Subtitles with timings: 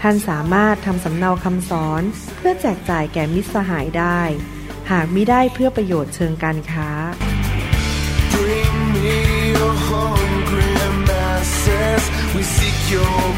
[0.00, 2.02] ท่านสามารถทำสำเนาคำสอน
[2.36, 4.20] เพื่อแจกจ่ายแก่มิตรสหายได้
[4.90, 6.88] หากมิได้เพื่อประโยชน์เชิงการค้า
[12.92, 13.28] your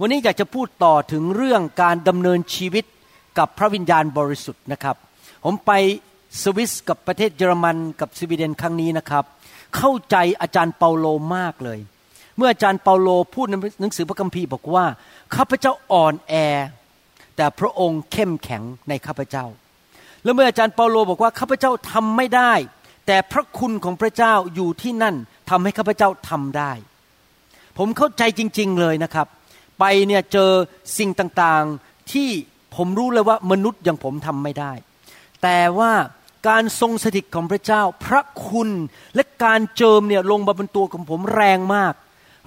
[0.00, 2.84] วันนี้อยากจะพูดต่อถึงเรื่องการดำเนินชีวิต
[3.38, 4.96] กับพระวิญญาณบริสุทธิ์นะครับ
[5.44, 5.70] ผมไป
[6.42, 9.24] สวิสกับประเทศเยอรมันกับสวีเดนครั้งนี้นะครับ
[9.76, 11.78] เข้าใจอาจารย์เปาโลมากเลย
[12.36, 14.84] เมื่ออาจารย์เปาโลพูดในหนังสือพระคัมภีร์บอกว่า
[15.34, 16.34] ข้าพเจ้าอ่อนแอ
[17.36, 19.46] แต่พระองค์เข้มแข็งในข้าพเจ้า
[20.24, 22.52] แล้วเมื่ออาจารย์เปาโลบอกว่าข้าพเจ้าทำไม่ได้
[23.06, 25.14] แต่พระคุณของพระเจ้าอยู่ที่นั่น
[25.50, 26.72] ทำให้ข้าพเจ้าทำได้
[27.78, 29.26] ผมเข้าใจจริง ๆเลยนะครับ
[29.78, 30.50] ไปเนี่ยเจอ
[30.98, 32.28] สิ่งต่างๆที่
[32.76, 34.72] ผมรู้เลยว่ามนุษย์อย่างผมทำไม่ได้
[35.42, 35.92] แต่ว่า
[36.48, 38.68] การทรงสถิตของพระเจ้า พระคุณ
[39.14, 41.94] และการเจิมเนี่ยลงมาบนตัวของผมแรงมาก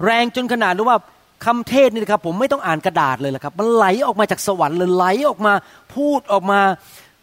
[0.04, 0.98] แรงจนขนาดที่ว่า
[1.44, 5.52] คำเทศนี่นะครับผมไม่ต้องอ่านกระดาษเลยละครับ มันไหลออกมาจากสวรรค์เลยไหลออกมา
[5.94, 6.60] พูดออกมา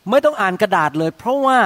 [0.09, 1.57] ไม่ต้องอ่านกระดาษเลย เพราะว่า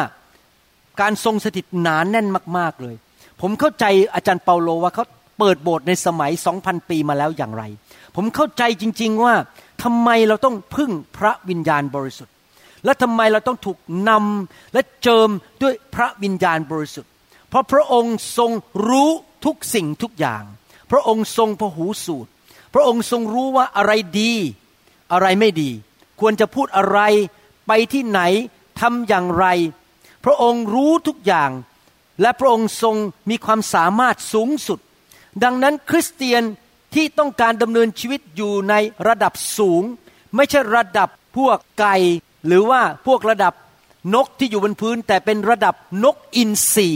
[1.01, 2.95] การทรงสถิตหนานแน่นมาก ๆเลย
[3.41, 3.85] ผมเข้าใจ
[4.15, 5.05] อาจารย์เปาโลว่าเขา
[5.39, 7.63] เปิดโบสถ์ในสมัย 2,000 ปีมาแล้วอย่างไร
[8.15, 9.33] ผมเข้าใจจริง ๆว่า
[9.83, 12.33] ทำไมเราต้องพึ่งพระวิญญาณบริสุทธิ์
[12.85, 13.77] และทำไมเราต้องถูก
[14.09, 15.29] นำและเจิม
[15.61, 17.11] ด้วยพระวิญญาณบริสุทธิ์
[17.49, 18.51] เพราะพระองค์ทรง
[18.87, 19.09] รู้
[19.45, 20.43] ทุกสิ่งทุกอย่าง
[20.91, 22.29] พระองค์ทรงพหูสูตร
[22.73, 24.33] พระองค์ทรงรู้ว่าอะไรดี
[25.11, 25.69] อะไรไม่ดี
[26.19, 26.99] ควรจะพูดอะไร
[27.67, 28.21] ไปที่ไหน
[28.79, 29.45] ทำอย่างไร
[30.25, 31.51] พระองค์รู้ทุกอย่าง
[32.21, 32.95] และพระองค์ทรง
[33.29, 34.79] มีความสามารถสูงสุด
[35.43, 36.43] ดังนั้นคริสเตียน
[36.95, 38.73] ที่ต้องการดำเนินชีวิตอยู่ใน
[39.07, 39.83] ระดับสูง
[40.35, 41.95] ไม่ใช่ระดับพวกไก่
[42.47, 43.53] หรือว่าพวกระดับ
[44.15, 46.89] นกที่อยู่บนพื้น แต่เป็นระดับนกอินทรี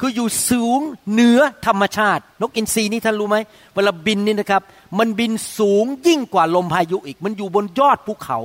[0.00, 0.80] คืออยู่สูง
[1.12, 3.36] เหนือธรรมชาติ นกอินทรีนี่ท่านรู้ไหม
[3.74, 4.62] เวลาบินนี่นะครับ
[4.98, 8.38] มันบินสูงยิ่งกว่าลมพายุอีก มันอยู่บนยอดภูเขา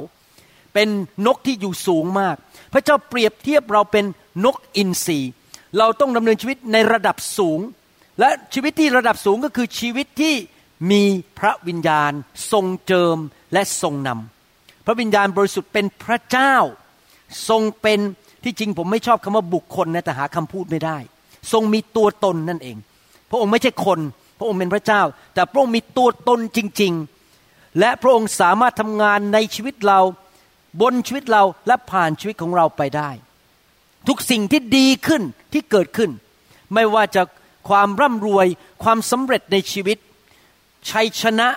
[0.74, 0.88] เป็น
[1.26, 2.36] นกที่อยู่สูงมาก
[2.74, 4.06] พระเจ้าเปรียบเทียบเราเป็น
[4.46, 5.20] นกอินทรี
[5.78, 7.60] เราต้องดำเนินชีวิตในระดับสูง
[8.20, 10.36] และชีวิตที่ระดับสูงก็คือชีวิตที่
[10.92, 11.04] มี
[11.40, 12.12] พระวิญญาณ
[12.52, 13.18] ทรงเจิม
[13.54, 14.37] และทรงนำ
[14.88, 16.56] พระวิญญาณบริสุทธิ์เป็นพระเจ้า
[17.50, 18.00] ทรงเป็น
[18.44, 20.98] ที่จริงผมไม่ชอบคำว่าบุคคลนะแต่หาคำพูดไม่ได้
[21.52, 22.78] ทรงมีตัวตนนั่นเอง
[23.30, 24.00] พระองค์ไม่ใช่คน
[24.40, 25.02] พระองค์เป็นพระเจ้า
[25.34, 26.94] แต่พระองค์มีตัวตนจริง
[27.36, 30.00] ๆ และพระองค์สามารถทำงานในชีวิตเรา
[30.82, 33.10] บนชีวิตเราและผ่านชีวิตของเราไปได้
[34.08, 35.24] ทุกสิ่งที่ดีขึ้น
[35.54, 36.12] ที่เกิดขึ้น
[36.74, 37.22] ไม่ว่าจะ
[37.70, 38.48] ความร่ำรวย
[38.84, 39.98] ความสำเร็จในชีวิต
[40.90, 41.48] ชัยชนะ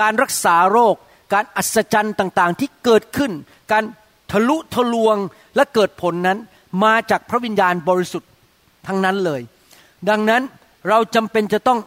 [0.00, 0.96] การรักษาโรค
[1.32, 3.32] การอัศจรรย์ต่างๆ ที่เกิดขึ้น
[3.72, 3.84] การ
[4.30, 5.16] ทะลุทะลวง
[5.56, 6.38] และเกิดผลนั้น
[6.84, 8.30] มาจากพระวิญญาณบริสุทธิ์
[8.86, 9.40] ทั้งนั้นเลย
[10.08, 10.42] ดังนั้น
[10.88, 11.78] เราจำเป็นจะต้อง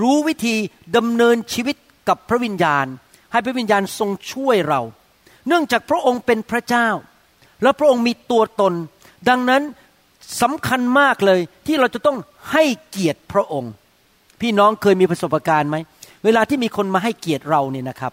[0.00, 0.54] รู้วิธี
[0.96, 1.76] ดำเนินชีวิต
[2.08, 2.86] กับพระวิญญาณ
[3.32, 4.80] ให้พระวิญญาณทรงช่วยเรา
[5.48, 6.88] เนื่องจากพระองค์เป็นพระเจ้า
[7.62, 8.74] และพระองค์มีตัวตน
[9.28, 9.62] ดังนั้น
[10.42, 12.18] สำคัญมากเลยที่เราจะต้อง
[12.52, 13.72] ให้เกียรติพระองค์
[14.40, 15.76] พี่น้องเคยมีประสบการณ์ไหม
[16.24, 18.12] เวลาที่มีคนมาให้เกียรติเราเนี่ยนะครับ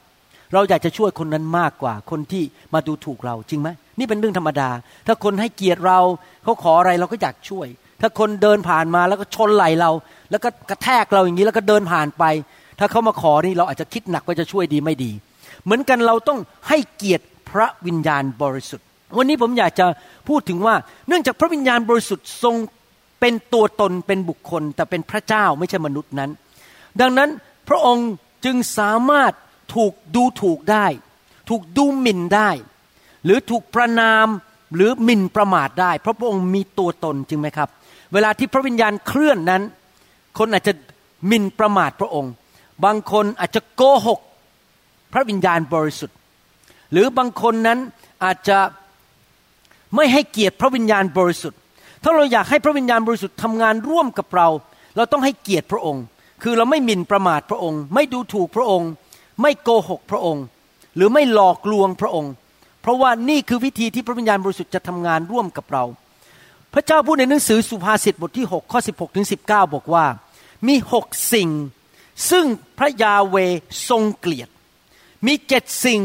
[0.54, 3.70] เราอยากจะช่วยคนนั้นมากกว่า คนที่มาดูถูกเราจริงไหม
[4.00, 4.70] นี่เป็นเรื่องธรรมดา
[5.08, 6.00] ถ้าคนให้เกียรติเรา
[6.44, 7.68] เขาขออะไรเราก็อยากช่วย
[8.02, 9.92] ถ้าคนเดินผ่านมาแล้วก็ชนไหลเรา
[10.32, 12.24] แล้วก็กระแทกเราอย่างนี้แล้วก็เดินผ่านไป
[12.80, 15.12] ถ้าเขามาขอนี่เราอาจจะคิดหนักว่าจะช่วยดีไม่ดี
[15.64, 16.40] เหมือนกันเราต้อง
[16.70, 18.86] ให้เกียรติพระวิญญาณบริสุทธิ์
[19.18, 19.86] วันนี้ผมอยากจะ
[20.30, 20.76] พูดถึงว่า
[21.08, 22.56] เนื่องจากพระวิญญาณบริสุทธิ์ทรง
[23.20, 26.30] เป็นตัวตนเป็นบุคคล แต่เป็นพระเจ้าไม่ใช่มนุษย์นั้น
[27.02, 27.30] ดังนั้น
[27.70, 28.10] พระองค์
[28.46, 29.32] จึงสามารถ
[29.76, 30.86] ถูกดูถูกได้
[31.50, 32.50] ถูกดูหมิ่นได้
[33.26, 34.28] หรือถูกประนาม
[34.76, 37.70] หรือหมิ่นประมาทได้ เพราะพระองค์มีตัวตนจริงไหมครับ
[38.14, 39.62] เวลาที่พระวิญญาณเคลื่อนนั้น
[40.38, 40.74] คนอาจจะ
[41.28, 42.32] หมิ่นประมาทพระองค์
[42.86, 44.20] บางคนอาจจะโกหก
[45.14, 46.18] พระวิญญาณบริสุทธิ์
[46.92, 47.80] หรือบางคนนั้น
[48.24, 48.60] อาจจะ
[49.96, 51.60] ไม่ให้เกียรติพระวิญญาณบริสุทธิ์
[52.04, 54.48] ถ้าเราอยากให้พระวิญญาณบริสุทธิ์ทำงานร่วมกับเรา
[54.96, 56.04] เราต้องให้เกียรติพระองค์
[56.44, 58.90] คือเราไม่หมิ่นประมาทพระองค์ ไม่ดูถูกพระองค์
[59.42, 60.46] ไม่โกหกพระองค์
[60.96, 62.34] หรือไม่หลอกลวงพระองค์
[62.82, 65.84] เพราะว่านี่คือวิธีที่พระวิญญาณบริสุทธิ์จะทำงานร่วมกับเรา
[66.74, 70.06] พระเจ้าพูดในหนังสือสุภาษิตบทที่ 6 ข้อ 16ถึง19 บอกว่า
[70.68, 71.50] มีหกสิ่ง
[72.30, 72.46] ซึ่ง
[72.78, 73.36] พระยาเว
[73.90, 74.50] ทรงเกลียด
[75.26, 76.02] มีเจ็ดสิ่ง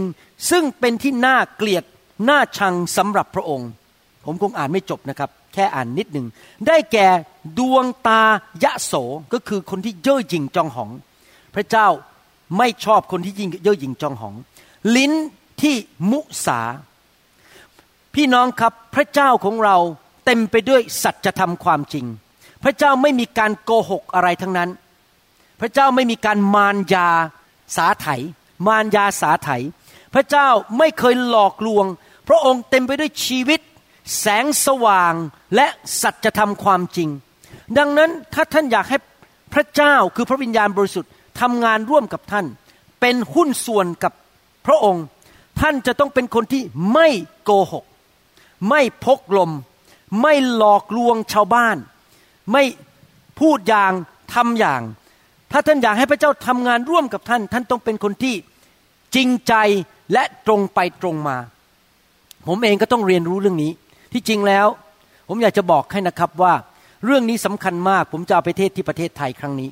[0.51, 1.85] ซึ่งเป็นที่น่าเกลียด
[2.29, 3.69] น่าชังสำหรับพระองค์
[4.25, 6.27] ผมคงอ่านไม่จบนะครับ แค่อ่านนิดหนึ่ง
[6.67, 7.09] ได้แก่
[7.59, 8.23] ดวงตา
[8.65, 8.93] ยะโส
[9.33, 10.91] ก็คือคนที่เย่อหยิ่งจองหอง
[11.55, 11.87] พระเจ้า
[12.59, 14.35] ไม่ชอบคนที่ยิงเย่อหยิ่งจองหอง
[14.97, 15.13] ลิ้น
[15.63, 15.75] ที่
[16.11, 16.61] มุสา
[18.15, 19.77] พี่น้องครับพระเจ้าของเรา
[20.25, 22.07] เต็มไปด้วยสัจธรรมความจริง
[22.65, 24.71] พระเจ้าไม่มีการโกหกอะไรทั้งนั้น
[25.61, 27.09] พระเจ้าไม่มีการมารยา
[27.77, 28.07] สาไถ
[28.67, 29.51] มารยาสาไถ
[30.15, 30.49] พระเจ้า
[30.79, 31.87] ไม่เคยหลอกลวง
[32.29, 33.61] พระองค์เต็มไปด้วยชีวิต
[34.21, 35.15] แสงสว่าง
[35.55, 35.67] และ
[36.03, 37.09] สัจธรรมความจริง
[37.79, 38.99] ดังนั้นถ้าท่านอยากให้
[39.55, 41.11] พระเจ้าคือพระวิญญาณบริสุทธิ์
[41.41, 42.47] ทำงานร่วมกับท่าน
[43.01, 44.13] เป็นหุ้นส่วนกับ
[44.67, 45.05] พระองค์
[45.61, 46.63] ท่านจะต้องเป็นคนที่
[46.93, 47.09] ไม่
[47.45, 47.85] โกหก
[48.69, 49.51] ไม่พกลม
[50.23, 51.77] ไม่หลอกลวงชาวบ้าน
[52.53, 52.63] ไม่
[53.41, 53.93] พูดอย่าง
[54.35, 54.83] ทำอย่าง
[55.53, 58.35] ถ้าท่านอยากให้พระเจ้าทำงานร่วมกับท่าน ท่านต้องเป็นคนที่
[59.15, 59.55] จริงใจ
[60.13, 61.37] และตรงไปตรงมา
[62.49, 63.73] ผมเองก็ต้องเรียนรู้เรื่องนี้
[64.13, 64.67] ที่จริงแล้ว
[65.29, 66.55] ผมอยากจะบอกให้นะครับว่า
[67.05, 69.71] เรื่องนี้สำคัญมาก ผมจะเอาไปเทศที่ประเทศไทยครั้งนี้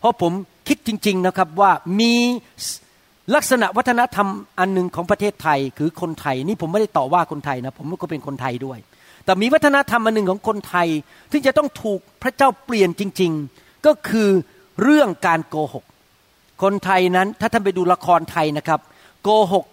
[0.00, 0.32] เพราะผม
[0.66, 1.70] คิดจริง ๆนะครับว่า
[2.00, 2.14] มี
[3.34, 4.28] ลักษณะวัฒนธรรม
[4.58, 8.78] อันหนึ่งของประเทศไทยคือคนไทยนี่ผมไม่ได้ต่อว่าคนไทยนะผมก็เป็นคนไทยด้วย
[9.24, 10.88] แต่มีวัฒนธรรมอันหนึ่งของคนไทย
[11.32, 14.30] ที่จะต้องถูกพระเจ้าเปลี่ยนจริง ๆ ก็คือ
[14.82, 15.84] เรื่องการโกหก
[16.62, 18.80] คนไทยนั้นถ้าท่านไปดูละครไทยนะครับ
[19.22, 19.64] โกหก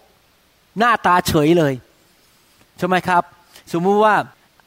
[0.79, 1.73] หน้าตาเฉยเลย
[2.77, 3.23] ใช่ไหมครับ
[3.73, 4.15] สมมุติว่า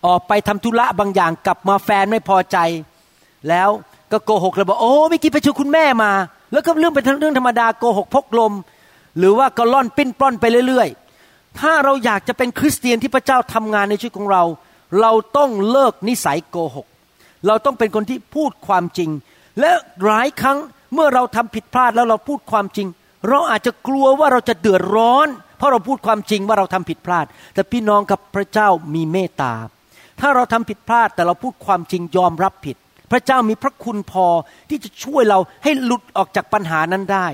[0.06, 2.58] ออกไปทำธุระบางอย่างกลับมาแฟนไม่พอใจ
[3.49, 3.69] แล้ว
[4.12, 6.12] ก็โกหกเลยบอกโอ้ไม่อกี้ไปชวนคุณแม่มา
[6.53, 8.53] แล้วก็เรื่องเป็นเรื่องธรรมดาโกหกพกลม
[9.19, 10.88] หรือว่าก็ล่อนปิ้นปล้อนไปเรื่อย
[11.25, 14.43] ๆ ถ้าเราอยากจะเป็นคริสเตียนที่พระเจ้าทำงานในชีวิตของเรา
[15.00, 16.87] เราต้องเลิกนิสัยโกหก
[17.47, 19.11] เราต้องเป็นคนที่พูดความจริง
[19.61, 19.73] และ
[20.05, 20.59] หลายครั้ง
[20.94, 22.88] เมื่อเราทำผิดพลาดแล้วเราพูดความจริง
[23.29, 29.52] เราอาจจะกลัวว่าเราจะเดือดร้อน เพราะเราพูดความจริงว่าเราทำผิดพลาด แต่พี่น้องกับพระเจ้ามีเมตตา
[30.20, 32.76] ถ้าเราทำผิดพลาดแต่เราพูดความจริงยอมรับผิด
[33.11, 34.26] พระเจ้ามีพระคุณพอ
[34.70, 37.26] ที่จะช่วยเราให้หลุดออกจากปัญหานั้นได้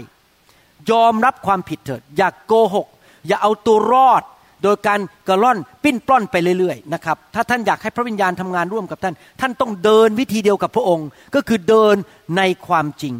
[0.91, 2.87] ยอมรับความผิดเถิด อย่ากโกหก
[3.27, 4.23] อย่าเอาตัวรอด
[4.63, 11.97] โดยการกระล่อนปิ้นปล้อนไปเรื่อยๆนะครับถ้าท่านอยากให้พระวิญญาณทำงานร่วมกับท่าน ท่านต้องเดินวิธีเดียวกับพระองค์ ก็คือเดิน
[12.37, 13.15] ในความจริง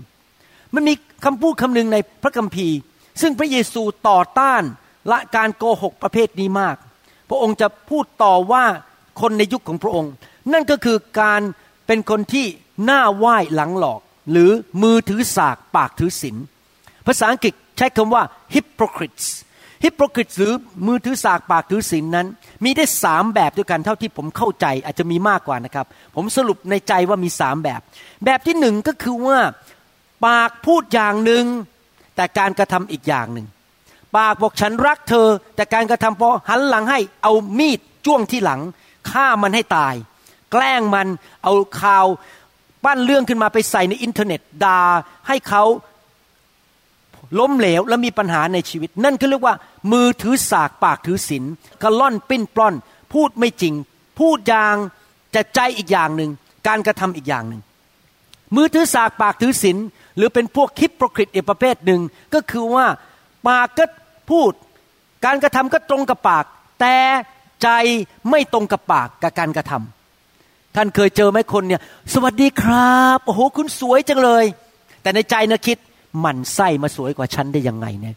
[0.75, 0.95] มันมี
[1.25, 2.77] คำพูดคำหนึ่งในพระคัมภีร์
[3.21, 4.63] ซึ่งพระเยซูต่อต้าน
[5.11, 6.77] ละการโกหกประเภทนี้มาก
[7.29, 8.65] พระองค์จะพูดต่อว่า
[9.21, 10.13] คนในยุคของพระองค์
[10.53, 11.43] นั่นก็คือการ
[11.93, 12.47] เป็นคนที่
[12.85, 14.01] หน้าไหว้หลังหลอก
[14.31, 14.51] หรือ
[14.83, 16.37] มือถือสากปากถือศีล
[17.07, 18.23] ภาษาอังกฤษใช้คำว่า
[18.55, 19.27] hypocrites
[19.85, 20.53] hypocrites หรือ
[20.87, 22.27] มือถือสากปากถือศีลนั้น
[22.65, 27.81] มีได้สามแบบด้วยกันเท่าที่ผมเข้าใจอาจจะมีมากกว่านะครับ ผมสรุปในใจว่ามีสามแบบ
[28.25, 29.39] แบบที่หนึ่งก็คือว่า
[30.27, 31.45] ปากพูดอย่างหนึ่ง
[32.17, 33.47] แต่การกระทำอีกอย่างหนึ่ง
[34.17, 38.61] ปากบอกฉันรักเธอ แต่การกระทำพอหันหลังให้เอามีดจ้วงที่หลัง
[39.11, 39.97] ฆ่ามันให้ตาย
[40.53, 41.09] แกล้งมัน
[41.43, 42.07] เอาข่าว
[42.85, 44.81] ปั้นเรื่องขึ้นมาไปใส่ในอินเทอร์เน็ตด่า
[45.29, 45.65] ให้เขา
[47.39, 49.55] ล้มเหลวและมีปัญหาในชีวิต นั่นก็เรียกว่า
[49.93, 51.45] มือถือสากปากถือศีล
[51.83, 52.75] กระล่อนปิ้นปล้อน
[53.13, 53.75] พูดไม่จริง
[54.19, 54.77] พูดอย่าง
[55.35, 56.31] จะใจอีกอย่างหนึ่ง
[56.67, 57.61] การกระทำอีกอย่างหนึ่ง
[58.57, 59.77] มือถือสากปากถือศีล
[60.17, 62.01] หรือเป็นพวกคิปโปรคริตอีกประเภทหนึ่ง
[62.35, 62.87] ก็คือว่า
[63.49, 63.85] ปากก็
[64.31, 64.53] พูด
[65.25, 66.45] การกระทำก็ตรงกับปาก
[66.81, 66.97] แต่
[67.63, 67.69] ใจ
[68.31, 70.02] ไม่ตรงกับปากกับการกระทำ
[70.77, 71.81] ท่านเคยเจอไหมคนเนี่ย
[72.15, 74.45] สวัสดีครับโอ้โหคุณสวยจังเลย
[75.03, 75.79] แต่ในใจนะคิด
[76.21, 78.17] หมันไส้มาสวยกว่าฉันได้ยังไงเนี่ย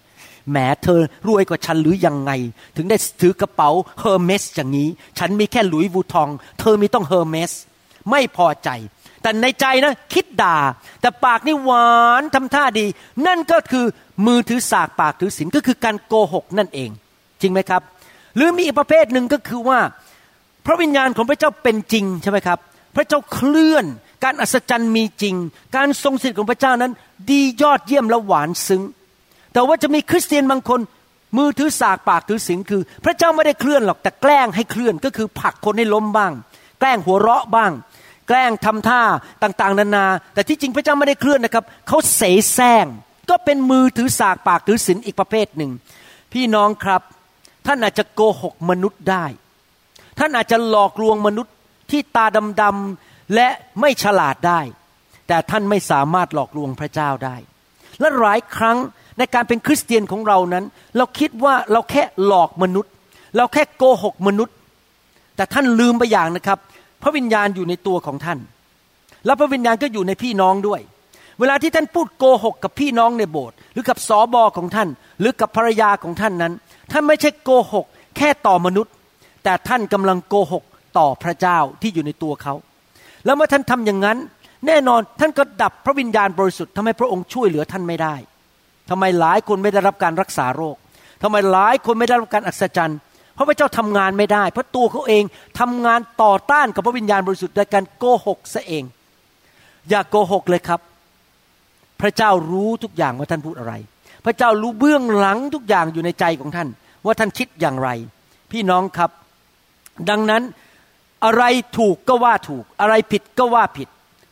[0.49, 2.31] แหมเธอรวยกว่าฉันหรือยังไง
[2.75, 3.69] ถึงได้ถือกระเป๋า
[3.99, 7.51] Hermès อย่างนี้ ฉันมีแค่ Louis Vuitton เธอมีต้อง Hermès
[8.09, 8.69] ไม่พอใจ
[9.21, 10.57] แต่ในใจนะคิดด่า
[11.01, 11.89] แต่ปากนี่หวา
[12.21, 12.85] นทำท่าดี
[13.27, 13.85] นั่นก็คือ
[14.25, 16.89] มือถือสากปากถือศีลก็คือการโกหกนั่นเอง
[17.41, 17.81] จริงไหมครับ
[18.35, 19.79] หรือมีอีกประเภทหนึ่งก็คือว่า
[20.65, 22.59] พระวิญญาณของพระเจ้าเป็นจริงใช่ไหมครับ
[22.95, 23.85] พระเจ้าเคลื่อน
[24.23, 25.35] การอัศจรรย์มีจริง
[25.75, 26.91] การทรงสิทธิ์ของพระเจ้านั้น
[27.29, 28.83] ดียอดเยี่ยมและหวานซึ้ง
[29.53, 30.79] แต่ว่าจะมีคริสเตียนบางคน
[31.37, 36.31] มือถือสากปากถือศีลคือ พระเจ้าไม่ได้เคลื่อนหรอกแต่แกล้งให้เคลื่อนก็คือผลักคนให้ล้มบ้าง
[36.79, 37.71] แกล้งหัวเราะบ้าง
[38.27, 39.01] แกล้งทำท่า
[39.43, 42.21] ต่างๆ นานา แต่ที่จริงพระเจ้าไม่ได้เคลื่อนนะครับเขาเส
[42.53, 42.85] แสร้ง
[43.29, 45.71] ก็เป็นมือถือสากปากถือศีลอีกประเภทหนึ่ง
[46.33, 47.01] พี่น้องครับ
[47.65, 49.25] ท่านอาจจะโกหกมนุษย์ได้
[50.19, 51.53] ท่านอาจจะหลอกลวงมนุษย์
[51.91, 52.25] ที่ตา
[52.61, 53.47] ดำๆและ
[53.81, 54.61] ไม่ฉลาดได้
[55.27, 57.35] แต่ท่านไม่สามารถหลอกลวงพระเจ้าได้
[57.99, 58.77] และหลายครั้ง
[59.17, 60.65] ในการเป็นคริสเตียนของเรานั้น
[60.97, 62.91] เราคิดว่าเราแค่หลอกมนุษย์
[63.37, 64.55] เราแค่โกหกมนุษย์
[65.35, 66.59] แต่ท่านลืมไปอย่างนะครับ
[67.03, 68.39] พระวิญญาณอยู่ในตัวของท่าน
[69.25, 70.81] และพระวิญญาณก็อยู่ในพี่น้องด้วย
[71.39, 76.53] เวลาที่ท่านพูดโกหกกับพี่น้องในโบสถ์หรือกับสอบอของท่าน หรือกับภรรยาของท่านนั้น
[76.91, 77.85] ท่านไม่ใช่โกหก
[78.17, 78.93] แค่ต่อมนุษย์
[79.45, 80.63] แต่ท่านกำลังโกหก
[80.97, 82.53] ต่อพระเจ้าที่อยู่ในตัวเขา
[83.25, 84.17] แล้วเมื่อท่านทำอย่างนั้น
[84.67, 88.15] แน่นอนท่านก็ดับพระวิญญาณบริสุทธิ์ทำให้พระองค์ช่วยเหลือท่านไม่ได้
[88.89, 90.75] ทำไมหลายคนไม่ได้รับการรักษาโรค
[91.23, 92.97] ทำไมหลายคนไม่ได้รับการอัศจรรย์
[93.35, 95.23] เพราะพระเจ้าทำงานไม่ได้ เพราะตัวเขาเอง
[95.59, 98.83] ทำงานต่อต้านกับพระวิญญาณบริสุทธิ์โดยการโกหกซะเอง
[99.89, 100.79] อย่าโกหกเลยครับ
[102.01, 103.73] พระเจ้ารู้ทุกอย่างว่าท่านพูดอะไร
[104.25, 106.69] พระเจ้ารู้เบื้องหลังทุกอย่างอยู่ในใจของท่าน
[107.05, 107.89] ว่าท่านคิดอย่างไร
[108.51, 109.11] พี่น้องครับ
[110.09, 110.43] ดังนั้น
[111.25, 111.43] อะไร
[111.77, 113.87] ถูกก็ว่าถูก อะไรผิดก็ว่าผิด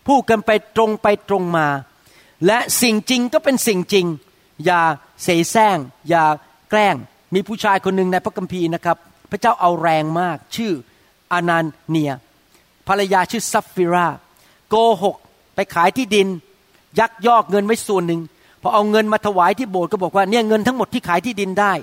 [0.07, 1.67] พูดกันไปตรงไปตรงมา
[2.45, 4.05] และสิ่งจริงก็เป็นสิ่งจริง
[4.65, 4.81] อย่า
[5.23, 5.77] เสแสร้ง
[6.09, 6.25] อย่า
[6.69, 6.95] แกล้ง
[7.33, 8.97] มีผู้ชายคนหนึ่งในพระคัมภีร์นะครับ
[9.31, 10.71] พระเจ้าเอาแรงมาก ชื่อ
[11.31, 12.13] อานันเนีย
[12.87, 14.07] ภรรยาชื่อซัฟฟิรา
[14.69, 15.15] โกหก
[15.55, 16.27] ไปขายที่ดิน
[16.99, 18.21] ยักยอกเงินไว้ส่วนหนึ่ง
[18.61, 21.73] พอเอาเงินมาถวายที่โบสถ์ก็บอกว่าเนี่ยเงินทั้งหมดที่ขายที่ดินได้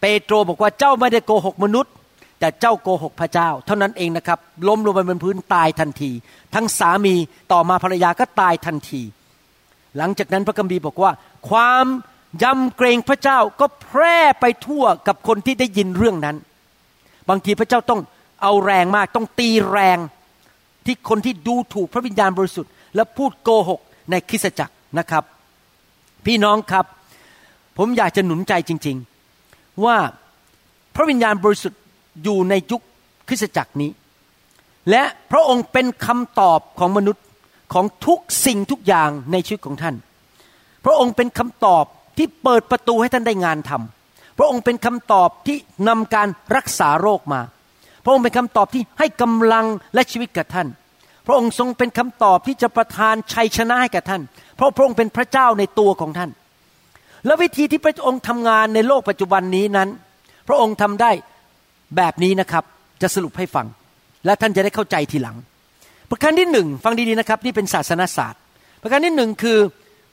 [0.00, 1.92] เปโตรบอกว่าเจ้าไม่ได้โกหกมนุษย์
[2.40, 6.10] แต่เจ้าโกหกพระเจ้า เท่านั้นเองนะครับ ล้มลงไปบนพื้นตายทันที
[6.54, 7.14] ทั้งสามี
[7.52, 9.02] ต่อมาภรรยาก็ตายทันที
[9.96, 11.10] หลังจากนั้นพระคัมภีร์บอกว่า
[11.50, 11.86] ความ
[12.42, 16.36] ยำเกรงพระเจ้าก็แพร่ไปทั่วกับคนที่ได้ยินเรื่องนั้น
[17.28, 18.00] บางทีพระเจ้าต้อง
[18.42, 19.98] เอาแรงมากต้องตีแรง
[20.86, 23.80] ที่คนที่ดูถูกพระวิญญาณบริสุทธิ์ และพูดโกหก
[24.10, 25.24] ในคริสตจักรนะครับ
[26.26, 26.84] พี่น้องครับ
[27.78, 28.96] ผมอยากจะหนุนใจจริง
[29.40, 29.96] ๆ ว่า
[30.94, 31.80] พระวิญญาณบริสุทธิ์
[32.22, 32.82] อยู่ในยุค
[33.28, 33.90] คริสตจักรนี้
[34.90, 37.24] และพระองค์เป็นคำตอบของมนุษย์
[37.72, 39.94] ของทุกสิ่งทุกอย่างในชีวิตของท่าน
[40.84, 41.84] พระองค์เป็นคำตอบ
[42.18, 45.56] ที่เปิดประตูให้ท่านได้งานทำพระองค์เป็นคำตอบที่
[45.88, 47.40] นำการรักษาโรคมา
[48.04, 50.68] พระองค์เป็นคำตอบที่ให้กำลังและชีวิตกับท่าน
[51.26, 54.22] พระองค์ทรงเป็นคำตอบที่จะประทานชัยชนะให้กับท่าน
[54.56, 56.30] เพราะพระองค์เป็นพระเจ้าในตัวของท่าน
[57.26, 59.88] และวิธีที่พระองค์ทำงานในโลกปัจจุบันนี้นั้น
[60.48, 61.10] พระองค์ทำได้
[61.96, 62.64] แบบนี้นะครับ
[63.02, 63.66] จะสรุปให้ฟัง
[64.24, 65.36] และท่านจะได้เข้าใจทีหลัง
[66.10, 68.40] ประการที่หนึ่งฟังดีๆนะครับ นี่เป็นศาสนาศาสตร์
[68.82, 69.58] ประการที่หนึ่งคือ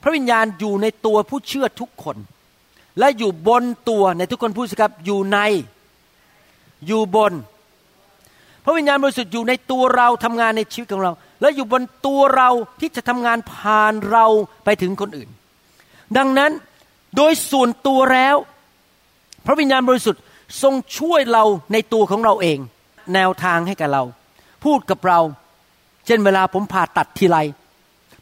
[0.02, 2.16] พระวิญญาณอยู่ในตัวผู้เชื่อทุกคน
[2.98, 5.38] และอยู่บนตัวในทุกคนพูดสิครับอยู่ใน
[6.86, 7.32] อยู่บน
[8.64, 14.26] พระวิญญาณบริสุทธิ์อยู่ในตัวเราทำงานในชีวิตของเรา และอยู่บนตัวเราที่จะทำงานผ่านเรา
[14.64, 15.28] ไปถึงคนอื่น
[16.16, 16.50] ดังนั้น
[17.16, 18.36] โดยส่วนตัวแล้ว
[19.46, 20.20] พระวิญญาณบริสุทธิ์
[20.62, 22.58] ทรงช่วยเราในตัวของเราเอง
[23.14, 24.02] แนวทางให้กับเรา
[24.64, 25.20] พูดกับเรา
[26.06, 27.38] เช่นเวลาผมผ่าตัดทีไร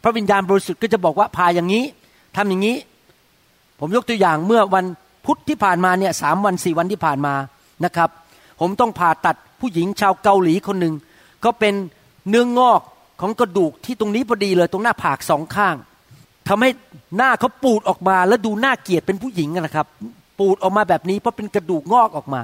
[0.03, 1.83] พระวิญญาณบริสุทธิ์ก็จะบอกว่าผ่าอย่างนี้
[2.35, 2.77] ทำอย่างนี้
[3.79, 4.85] ผมยกตัวอย่างเมื่อวัน
[5.25, 7.33] พุธที่ผ่านมาเนี่ยสามวันสี่วันที่ผ่านมา
[7.85, 8.09] นะครับ
[8.59, 10.93] ผมต้องผ่าตัดผู้หญิงชาวเกาหลีคนหนึ่ง
[11.45, 11.73] ก็เป็น
[12.29, 12.81] เนื้องงอก
[13.21, 15.75] ของกระดูกที่ตรงนี้พอดีเลยตรงหน้าผากสองข้าง
[16.47, 16.69] ทำให้
[17.17, 19.87] หน้าเขาปูดออกมาแล้วดูหน่าเกลียดเป็นผู้หญิงนะครับ
[20.39, 22.41] ปูดออกมาแบบนี้เพราะเป็นกระดูกงอกออกมา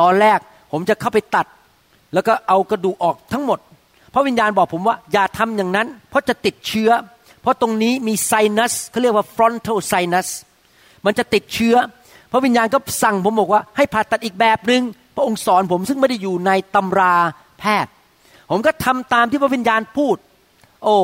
[0.00, 0.38] ตอนแรก
[0.72, 1.46] ผมจะเข้าไปตัด
[2.14, 3.58] แล้วก็เอากระดูกออกทั้งหมด
[4.14, 6.90] พระวิญญาณบอกผมว่าอย่าทำอย่างนั้น เพราะจะติดเชื้อ
[7.42, 10.28] เพราะตรงนี้มีไซนัสเขาเรียกว่า frontal sinus
[11.04, 11.76] มันจะติดเชื้อ
[12.32, 14.82] พระวิญญาณก็สั่งผมบอกว่าให้ผ่าตัดอีกแบบหนึง่ง
[15.16, 17.14] พระองค์สอนผมซึ่งไม่ได้อยู่ในตำรา
[17.58, 17.92] แพทย์
[18.50, 20.16] ผมก็ทำตามที่พระวิญญาณพูด
[20.82, 20.96] โอ้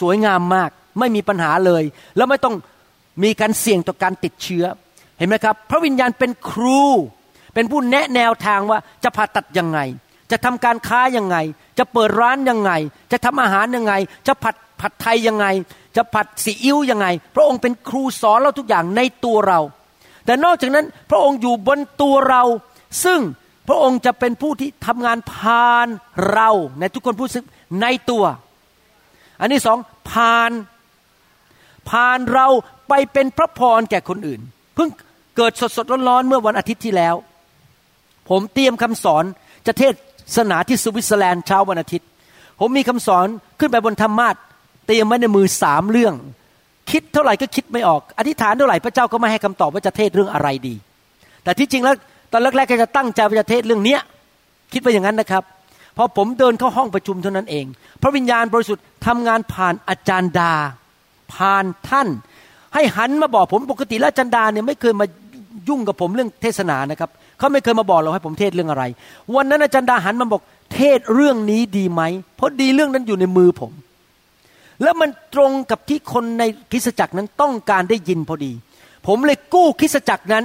[0.00, 1.82] สวยงามมาก ไม่มีปัญหาเลย
[2.16, 2.54] แล้วไม่ต้อง
[3.24, 4.64] มีการเสี่ยงต่อการติดเชื้อ
[5.22, 6.82] ห็นไหมครับ พระวิญญาณเป็นครู
[7.54, 9.78] เป็นผู้แนะแนวทางว่าจะผ่าตัดยังไง
[10.30, 11.36] จะทำการค้ายังไง
[11.78, 12.72] จะเปิดร้านยังไง
[13.12, 13.94] จะทำอาหารยังไง
[14.26, 15.46] จะผัดผัดไทยยังไง
[15.96, 19.60] จะผัดซีอิ๊วยังไง พระองค์เป็นครูสอนเราทุกอย่างในตัวเรา
[20.26, 22.42] แต่นอกจากนั้นพระองค์อยู่บนตัวเรา
[23.04, 23.20] ซึ่ง
[23.68, 25.88] พระองค์จะเป็นผู้ที่ทำงานผ่าน
[26.32, 27.46] เราในทุกคนพูดซึ่ง
[27.82, 28.24] ในตัว
[29.40, 29.78] อันที่สอง
[30.10, 30.50] ผ่าน
[31.90, 32.46] ผ่านเรา
[32.88, 34.40] ไปเป็นพระพรแก่คนอื่น
[34.74, 34.88] เพิ่ง
[35.36, 37.14] เกิดสดสดร้อนๆเมื่อวันอาทิตย์ที่แล้ว
[38.28, 39.24] ผมเตรียมคำสอน
[39.66, 39.82] จะเท
[40.36, 42.06] ศนาที่สวิตเซอร์แลนด์เช้าวันอาทิตย์
[42.60, 43.26] ผมมีคำสอน
[43.60, 44.36] ขึ้นไปบนธรรมาท
[44.86, 46.14] เตรียมไว้ในมือสามเรื่อง
[46.90, 50.74] คิดเท่าไหร่ก็คิดไม่ออก อธิษฐานเท่าไหร่พระเจ้าก็ไม่ให้คำตอบว่าจะเทศเรื่องอะไรดี
[51.44, 51.96] แต่ที่จริงแล้ว
[52.32, 54.00] ตอนแรกๆก็จะตั้งใจว่าจะเทศเรื่องเนี้ย
[54.72, 55.42] คิดไปอย่างนั้นนะครับ
[55.96, 57.64] พอผมเดินเข้าห้องประชุมเท่านั้นเอง
[58.02, 60.54] พระวิญญาณบริสุทธิ์ทำงานผ่านอาจารย์ดา
[61.34, 62.08] ผ่านท่าน
[62.74, 65.06] ให้หันมาบอกผมปกติแล้วอาจารย์ดาเนี่ยไม่เคยมา
[65.68, 68.84] ยุ่งกับผมเรื่องเทศนานะครับเขาไม่เคยมาบอกเราให้ผมเทศเรื่องอะไร
[69.34, 70.42] วันนั้นอาจารย์ดาหันมาบอก
[70.74, 72.02] เทศเรื่องนี้ดีไหม
[72.36, 73.72] เพราะดีเรื่องนั้นอยู่ในมือผม
[74.82, 78.52] แล้วมันตรงกับที่คนในคริสตจักรนั้นต้องการได้ยินพอดี
[79.06, 80.44] ผมเลยกู้คริสตจักรนั้น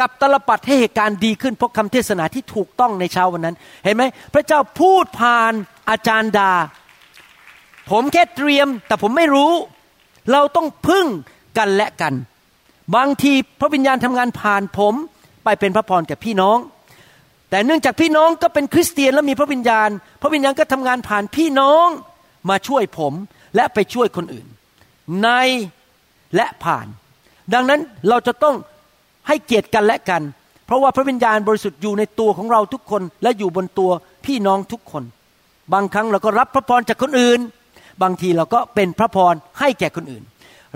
[0.00, 4.02] กับตลปัดให้เหตุการณ์ดีขึ้นเพราะคำเทศนาที่ถูกต้องในเช้าวันนั้น เห็นไหม
[4.34, 5.52] พระเจ้าพูดผ่าน
[5.90, 6.52] อาจารย์ดา
[7.90, 9.52] ผมแค่เตรียมแต่ผมไม่รู้
[10.32, 11.06] เราต้องพึ่ง
[11.58, 12.14] กันและกัน
[12.96, 14.94] บางทีพระวิญญาณทำงานผ่านผม
[15.44, 16.58] ไปเป็นพระพรแก่พี่น้อง
[17.50, 19.88] แต่เนื่องจากพี่น้องก็เป็นคริสเตียนและมีพระวิญญาณ
[20.22, 21.86] พระวิญญาณก็ทำงานผ่านพี่น้อง
[22.50, 23.12] มาช่วยผม
[23.56, 24.46] และไปช่วยคนอื่น
[25.22, 25.28] ใน
[26.36, 26.86] และผ่าน
[27.54, 28.56] ดังนั้นเราจะต้อง
[29.28, 30.22] ให้เกียรติกันและกัน
[30.66, 33.90] เพราะว่าพระวิญญาณบริสุทธิ์อยู่ในตัวของเราทุกคนและอยู่บนตัว
[34.26, 35.04] พี่น้องทุกคน
[35.72, 37.40] บางครั้งเราก็รับพระพรจากคนอื่น
[38.02, 40.22] บางทีเราก็เป็นพระพรให้แก่คนอื่น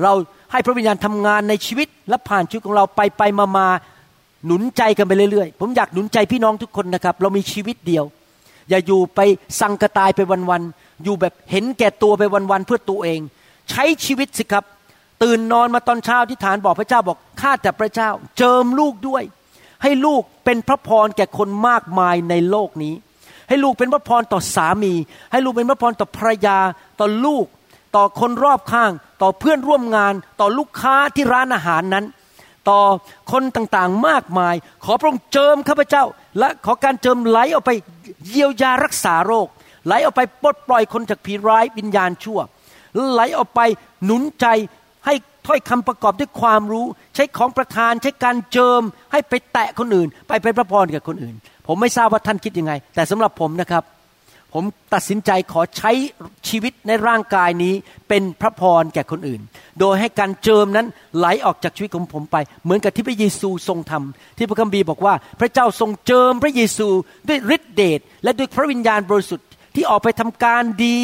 [0.02, 0.12] เรา
[0.52, 3.68] ให้พระวิญญาณทำงานในชีวิต และผ่านชีวิตของเราไปไปมามา
[4.46, 8.04] หนุนใจกันไปเรื่อยๆ ผมอยากหนุนใจพี่น้องทุกคนนะครับ เรามีชีวิตเดียว
[8.68, 9.20] อย่าอยู่ไป
[9.60, 13.20] สังกตายไปวันๆ อยู่แบบเห็นแก่ตัวไปวันๆ เพื่อตัวเอง
[13.70, 14.64] ใช้ชีวิตสิครับ
[15.22, 19.22] ตื่นนอนมาตอนเช้าที่ฐานบอกพระเจ้าบอกข้าแต่พระเจ้า เจิมลูกด้วย
[19.82, 22.94] ให้ลูกเป็นพระพรแก่คนมากมายในโลกนี้
[23.48, 24.92] ให้ลูกเป็นพระพรต่อสามี
[25.32, 26.58] ให้ลูกเป็นพระพรต่อภรรยา
[27.00, 27.46] ต่อลูก
[27.96, 32.04] ต่อคนรอบข้าง ต่อเพื่อนร่วมงาน ต่อลูกค้าที่ร้านอาหารนั้น
[32.68, 32.80] ต่อ
[33.32, 36.04] คนต่างๆมากมาย ขอพระองค์เจิมข้าพเจ้า
[36.38, 37.70] และขอการเจิมไหลออกไป
[38.28, 39.46] เยียวยารักษาโรค
[39.86, 42.40] ไหลออกไปปลดปล่อยคนจากผีร้ายวิญญาณชั่ว
[43.12, 43.60] ไหลออกไป
[44.04, 44.46] หนุนใจ
[45.06, 45.14] ให้
[45.46, 51.34] ถ้อยคำประกอบด้วยความรู้ ใช้ของประทานใช้การเจิมให้ไปแตะคนอื่น ไปเป็นพระพรกับคนอื่น
[51.66, 53.82] ผมไม่ทราบว่าท่านคิดยังไง แต่สำหรับผมนะครับ
[54.58, 55.92] ผมตัดสินใจขอใช้
[56.48, 57.74] ชีวิตในร่างกายนี้
[58.08, 59.40] เป็นพระพรแก่คนอื่น
[59.80, 60.86] โดยให้การเจิมนั้น
[61.16, 66.88] ไหลออกจากชีวิตของผมไป เหมือนกับที่พระเยซูทรงทำที่พระคัมภีร์บอกว่า พระเจ้าทรงเจิมพระเยซู
[67.28, 70.98] ด้วยฤทธิเดชและด้วยพระวิญญาณบริสุทธิ์ที่ออกไปทำการดี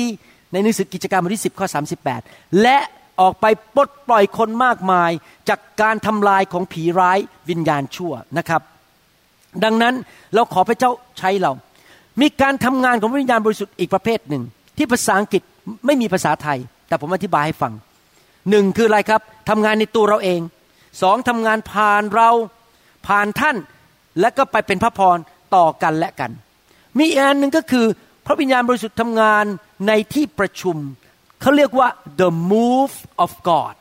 [0.52, 1.66] ในหนังสือกิจการบทที่10ข้อ
[2.12, 2.78] 38 และ
[3.20, 5.10] ออกไปปลดปล่อยคนมากมาย
[5.48, 7.18] จากการทำลายของผีร้าย
[7.50, 8.62] วิญญาณชั่วนะครับ
[9.64, 9.94] ดังนั้น
[10.34, 11.52] เราขอพระเจ้าใช้เรา
[12.20, 14.42] มีการทำงานของพระวิญญาณบริสุทธิ์อีกประเภทหนึ่ง
[14.76, 15.42] ที่ภาษาอังกฤษ
[15.86, 17.72] ไม่มีภาษาไทย แต่ผมอธิบายให้ฟัง
[18.50, 20.40] หนึ่งคืออะไรครับทำงานในตัวเราเอง
[21.02, 22.30] สองทำงานผ่านเรา
[23.06, 23.56] ผ่านท่าน
[24.20, 25.18] และก็ไปเป็นพระพร
[25.54, 26.30] ต่อกันและกัน
[26.98, 27.86] มีอีกอันหนึ่งก็คือ
[28.26, 29.44] พระวิญญาณบริสุทธิ์ทำงาน
[29.88, 30.76] ในที่ประชุม
[31.40, 31.88] เขาเรียกว่า
[32.20, 33.74] the move of God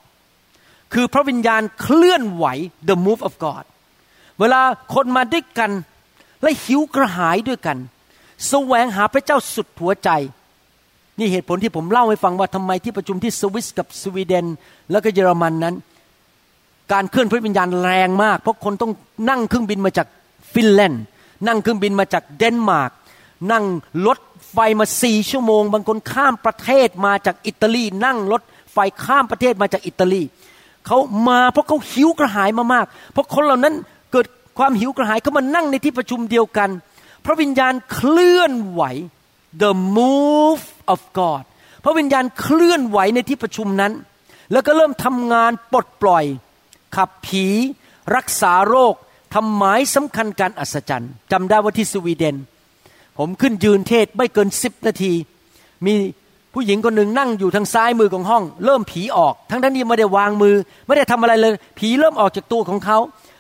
[0.94, 2.46] คือพระวิญญาณเคลื่อนไหว
[2.90, 3.64] the move of God
[4.40, 4.62] เวลา
[4.94, 5.72] คนมาด้วยกัน
[6.42, 7.78] และหิวกระหายด้วยกัน
[8.50, 10.10] แสวงหาพระเจ้าสุดหัวใจ
[11.20, 14.46] นี่เหตุผลที่ผมเล่าให้ฟังว่าทำไมที่ประชุมที่สวิสกับสวีเดน
[14.92, 15.76] แล้วก็เยอรมันนั้น
[16.92, 18.92] การเคลื่อนพระวิญญาณแรงมาก เพราะคนต้อง
[19.30, 20.08] นั่งเครื่องบินมาจาก
[20.54, 21.04] ฟินแลนด์
[21.48, 22.92] นั่งเครื่องบินมาจากเดนมาร์ก
[23.52, 23.64] นั่ง
[24.08, 24.20] รถ
[24.52, 28.42] ไฟมาสี่ชั่วโมง บางคนข้ามประเทศมาจากอิตาลี นั่งรถ
[28.74, 30.22] ไฟข้ามประเทศมาจากอิตาลี
[30.88, 33.76] เขามาเพราะเขาหิวกระหายมามาก เพราะคนเหล่านั้น
[34.12, 34.28] เกิด
[34.58, 36.70] ความหิวกระหายเขามานั่งในที่ประชุมเดียวกัน
[37.26, 38.84] พระวิญญาณเคลื่อนไหว
[39.62, 41.44] the move of God
[41.84, 43.92] พระวิญญาณเคลื่อนไหวในที่ประชุมนั้น
[44.52, 46.26] แล้วก็เริ่มทำงานปลดปล่อย
[46.96, 47.46] ขับผี
[48.16, 48.96] รักษาโรค
[49.34, 52.36] ทำหมายสำคัญการอัศจรรย์จำได้ว่าที่สวีเดน
[53.18, 55.14] ผมขึ้นยืนเทศไม่เกินสิบนาที
[55.86, 55.94] มี
[56.54, 60.56] ผู้หญิงคนหนึ่งนั่งอยู่ทางซ้ายมือของห้อง เริ่มผีออก ทั้งนั้นที่ไม่ได้วางมือ
[60.88, 62.98] ไม่ได้ทำอะไรเลย ผีเริ่มออกจากตัวของเขา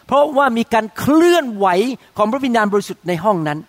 [0.07, 1.67] เพราะว่ามีการเคลื่อนไหว
[2.17, 3.59] ของพระวิญญาณบริสุทธิ์ในห้องนั้น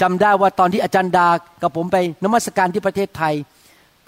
[0.00, 1.28] จำได้ว่าตอนที่อาจารย์ดา
[1.62, 3.34] กับผมไปนมัสการที่ประเทศไทย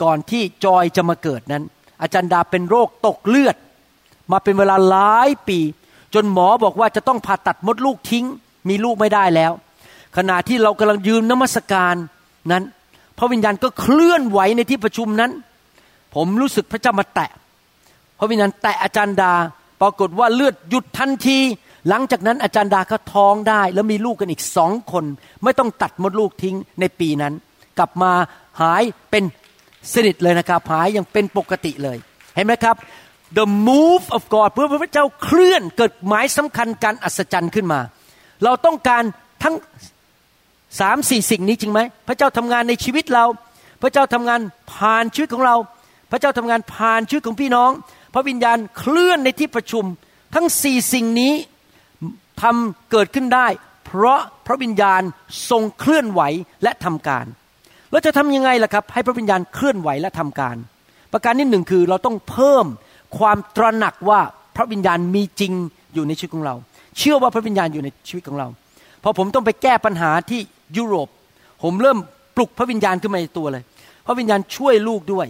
[0.02, 1.64] ก่อนที่จอยจะมาเกิดนั้น
[2.02, 3.56] อาจารย์ดาเป็นโรคตกเลือด
[4.32, 5.58] มาเป็นเวลาหลายปี
[6.14, 8.24] จนหมอบอกว่าจะต้องผ่าตัดมดลูกทิ้ง
[8.68, 9.52] มีลูกไม่ได้แล้ว
[10.16, 11.94] ขณะที่เรากำลังยืนนมัสการ
[12.52, 12.64] นั้น
[13.18, 15.30] พระวิญญาณก็เคลื่อนไหวในที่ประชุมนั้น
[16.14, 17.30] ผมรู้สึกพระเจ้ามาแตะ
[18.18, 19.32] พระวิญญาณแตะอาจารย์ดา
[19.80, 21.38] ปรากฏว่าเลือดหยุดทันที
[21.88, 25.04] หลังจากนั้นอาจารย์ดาก็ท้องได้ แล้วมีลูกกันอีกสองคน
[25.44, 27.32] ไม่ต้องตัดมดลูกทิ้งในปีนั้น
[27.78, 28.12] กลับมา
[28.60, 29.24] หายเป็น
[29.92, 31.96] สนิทเลยนะครับ หายยังเป็นปกติเลย
[32.34, 32.76] เห็นไหมครับ
[33.38, 37.80] the move of God เพื่อพระเจ้าเคลื่อนเกิดหมายสำคัญการอัศจรรย์ขึ้นมา
[38.44, 39.02] เราต้องการ
[39.42, 39.54] ทั้ง
[40.80, 43.24] สามสี่สิ่งนี้จริงไหม พระเจ้าทำงานในชีวิตเรา
[43.82, 44.40] พระเจ้าทำงาน
[44.72, 45.56] ผ่านชีวิตของเรา
[46.10, 47.70] พระเจ้าทำงานผ่านชีวิตของพี่น้อง
[48.14, 49.84] พระวิญญาณเคลื่อนในที่ประชุม
[50.34, 51.32] ทั้งสี่สิ่งนี้
[52.42, 53.46] ทำเกิดขึ้นได้
[53.86, 55.02] เพราะพระวิญญาณ
[55.50, 56.20] ทรงเคลื่อนไหว
[56.62, 57.26] และทำการ
[57.90, 60.56] เราจะทำยังไงล่ะครับ ให้พระวิญญาณเคลื่อนไหวและทำการ
[61.12, 62.66] ประการที่หนึ่งคือเราต้องเพิ่ม
[63.18, 64.20] ความตระหนักว่า
[64.56, 65.52] พระวิญญาณมีจริง
[65.94, 66.54] อยู่ในชีวิตของเรา
[66.98, 68.48] เชื่อว่าพระวิญญาณอยู่ในชีวิตของเรา
[69.02, 70.40] พอผมต้องไปแก้ปัญหาที่
[70.76, 71.08] ยุโรป
[71.62, 71.98] ผมเริ่ม
[72.36, 73.62] ปลุกพระวิญญาณขึ้นมาในตัวเลย
[74.06, 75.26] พระวิญญาณช่วยลูกด้วย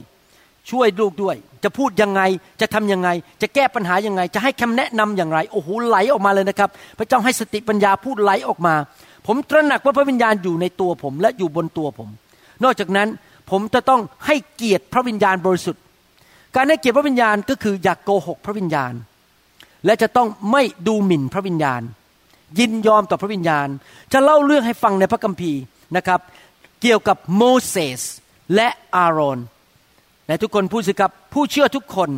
[0.70, 2.22] ช่วยลูกด้วย จะพูดยังไง
[2.60, 3.08] จะทำยังไง
[3.42, 8.74] จะแก้ปัญหายังไง จะให้คำแนะนำอย่างไร โอ้โหไหลออกมาเลยนะครับ พระเจ้าให้สติปัญญาพูดไหลออกมา
[9.26, 12.08] ผมตระหนักว่าพระวิญญาณอยู่ในตัวผม และอยู่บนตัวผม
[12.64, 13.08] นอกจากนั้น
[13.50, 15.82] ผมจะต้องให้เกียรติพระวิญญาณบริสุทธิ์
[16.56, 18.92] การให้เกียรติพระวิญญาณก็คืออย่ากโกหกพระวิญญาณ
[19.86, 21.82] และจะต้องไม่ดูหมิ่นพระวิญญาณ
[22.58, 23.68] ยินยอมต่อพระวิญญาณ
[24.12, 25.60] จะเล่าเรื่องให้ฟังในพระคัมภีร์
[25.96, 26.20] นะครับ
[26.82, 28.02] เกี่ยวกับโมเสส
[28.54, 29.38] และอาโรน
[30.28, 32.10] และทุกคนพูดสิครับผู้เชื่อทุกคน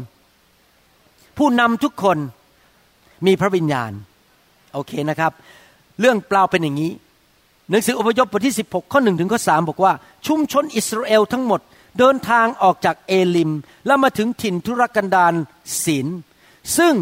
[1.38, 2.18] ผู้นำทุกคน
[3.27, 3.92] มีพระวิญญาณ
[4.73, 5.33] โอเคนะครับ
[6.01, 6.92] เรื่องเปล่าเป็นอย่างนี้
[7.70, 9.92] หนังสืออพยพบทที่ 16 ข้อ1ถึงข้อ3บอกว่า
[10.27, 11.61] ชุมชนอิสราเอลทั้งหมด
[11.99, 13.51] เดินทางออกจากเอลิม
[13.87, 15.35] แล้วมาถึงถิ่นทุรกันดาร
[15.85, 16.07] ศิน
[16.79, 16.94] ซึ่ง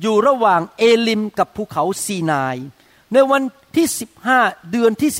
[0.00, 2.56] อยู่ระหว่างเอลิมกับภูเขาซีนาย
[3.12, 3.42] ในวัน
[3.76, 3.86] ที่
[4.28, 5.10] 15 เดือนที่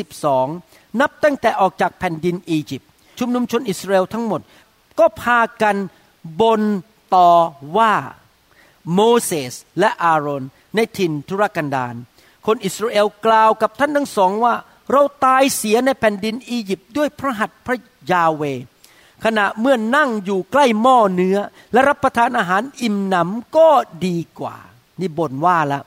[0.44, 4.40] 12 นับตั้งแต่ออกจากแผ่นดินอียิปต์ชุมนุมชนอิสราเอลทั้งหมด
[4.98, 5.76] ก็พากัน
[6.40, 6.62] บน
[7.14, 7.30] ต่อ
[7.76, 7.94] ว่า
[8.94, 11.94] โมเสสและอาโรนในถิ่นทุรกันดาร
[12.46, 14.54] คนอิสราเอลกล่าวกับท่านทั้งสองว่า
[14.92, 17.78] เราตายเสียในแผ่นดินอียิปต์ด้วยพระหัตถ์พระ
[18.12, 18.42] ยาเว
[19.24, 21.38] ขณะเมื่อนั่งอยู่ใกล้หม้อเนื้อ
[21.72, 23.68] และรับประทานอาหารอิ่มหนำก็
[24.06, 24.56] ดีกว่า
[25.00, 25.82] นี่บ่นว่าแล้ว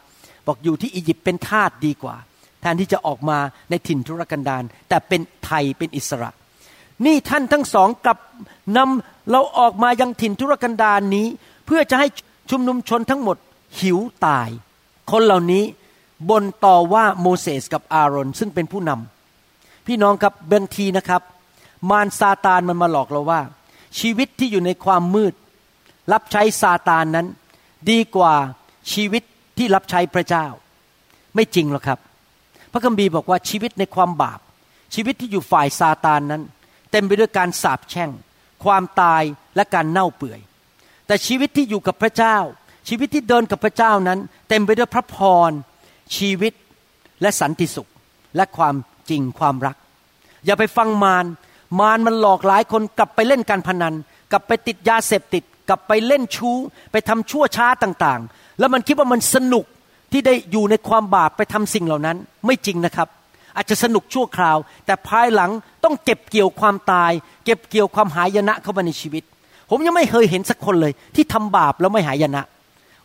[0.48, 2.16] บอกอยู่ที่อียิปต์เป็นทาสดีกว่า
[2.62, 3.38] แทนที่จะออกมา
[3.70, 6.30] ในถิ่นทุรกันดารแต่เป็นไทยเป็นอิสระ
[7.06, 8.20] นี่ท่านทั้งสองกลับ
[8.78, 11.28] นำเราออกมายังถิ่นทุรกันดารนี้
[11.66, 12.08] เพื่อจะให้
[12.50, 13.38] ชุมนุมชนทั้งหมด
[13.80, 14.50] หิวตาย
[15.12, 15.64] คนเหล่านี้
[16.30, 21.22] บนต่อว่าโมเสสกับอาโรนซึ่งเป็นผู้นำพี่น้องครับบางทีนะครับ
[21.90, 23.42] มารซาตานมันมาหลอกเราว่า
[24.00, 25.34] ชีวิตที่อยู่ในความมืด
[26.14, 27.28] รับใช้ซาตานนั้น
[27.90, 28.34] ดีกว่า
[28.94, 29.24] ชีวิต
[29.58, 30.46] ที่รับใช้พระเจ้า
[31.36, 32.00] ไม่จริงหรอกครับ
[32.72, 34.40] พระคัมภีร์บอกว่าชีวิตในความบาป
[34.96, 36.44] ชีวิตที่อยู่ฝ่ายซาตานนั้น
[36.92, 38.10] เต็มไปด้วยการสาปแช่ง
[38.64, 39.24] ความตาย
[39.56, 40.40] และการเน่าเปื่อย
[41.08, 42.38] แต่ชีวิตที่อยู่กับพระเจ้า
[42.88, 45.18] ชีวิตที่เดินกับพระเจ้านั้น เต็มไปด้วยพระพ
[45.50, 45.52] ร
[46.18, 46.54] ชีวิต
[47.22, 47.90] และสันติสุข
[48.36, 48.76] และความ
[49.10, 49.76] จริงความรัก
[50.46, 51.26] อย่าไปฟังมาร
[51.80, 53.94] มารมันหลอกหลายคนกลับไปเล่นการพนัน
[54.32, 56.58] กลับไปติดยาเสพติด กลับไปเล่นชู้
[56.92, 59.66] ไปทำชั่วช้าต่างๆ แล้วมันคิดว่ามันสนุก
[60.12, 63.08] ที่ได้อยู่ในความบาปไปทำสิ่งเหล่านั้นไม่จริงนะครับ
[63.60, 65.52] อาจจะสนุกชั่วคราว แต่ภายหลัง
[65.84, 67.12] ต้องเก็บเกี่ยวความตาย
[67.46, 69.24] เก็บเกี่ยวความหายนะเข้ามาในชีวิต
[69.70, 72.44] ผมยังไม่เคยเห็นสักคนเลย ที่ทำบาปแล้วไม่หายนะ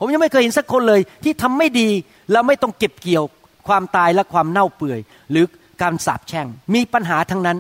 [0.00, 1.88] ผมยังไม่เคยเห็นสักคนเลย ที่ทำไม่ดี
[2.32, 3.24] แล้วไม่ต้องเก็บเกี่ยว
[3.68, 5.44] ความตายและความเน่าเปื่อย หรือ
[5.82, 7.58] การสาปแช่งมีปัญหาทั้งนั้น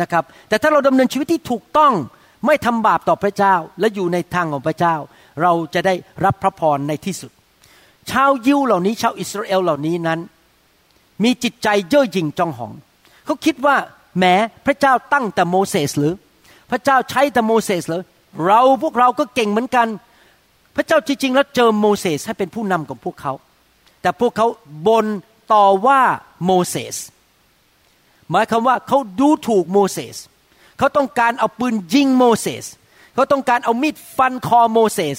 [0.00, 1.92] นะครับ แต่ถ้าเราดำเนินชีวิตที่ถูกต้อง
[2.46, 4.94] ไม่ทำบาปต่อพระเจ้าและอยู่ในทางของพระเจ้า
[5.42, 7.30] เราจะได้รับพระพรในที่สุด
[8.10, 10.20] ชาวยิวเหล่านี้ชาวอิสราเอลเหล่านี้นั้น
[11.22, 12.72] มีจิตใจเย่อหยิ่งจองหอง
[13.24, 13.76] เขาคิดว่า
[14.18, 14.24] แหม
[14.66, 16.14] พระเจ้าตั้งแต่โมเสสหรือ
[16.70, 18.02] พระเจ้าใช้แต่โมเสสหรือ
[18.46, 19.88] เราพวกเราก็เก่งเหมือนกัน
[20.76, 23.32] พระเจ้าจริงๆ แล้วเจิมโมเสสให้เป็นผู้นำของพวกเขา
[24.02, 24.46] แต่พวกเขา
[24.86, 25.06] บน
[25.52, 26.00] ต่อว่า
[26.44, 26.96] โมเสส
[28.30, 30.16] หมายความว่าเขาดูถูกโมเสส
[30.78, 32.64] เขาต้องการเอาปืนยิงโมเสส
[33.14, 35.18] เขาต้องการเอามีดฟันคอโมเสส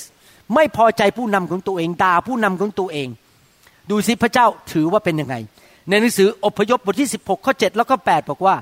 [0.55, 3.07] ไม่พอใจผู้นำของตัวเองด่าผู้นำของตัวเอง
[3.89, 5.35] ดูสิพระเจ้าถือว่าเป็นยังไง
[5.87, 8.55] ในหนังสืออพยพบทที่ 16 ข้อ 7 แล้วก็ 8 บอกว่า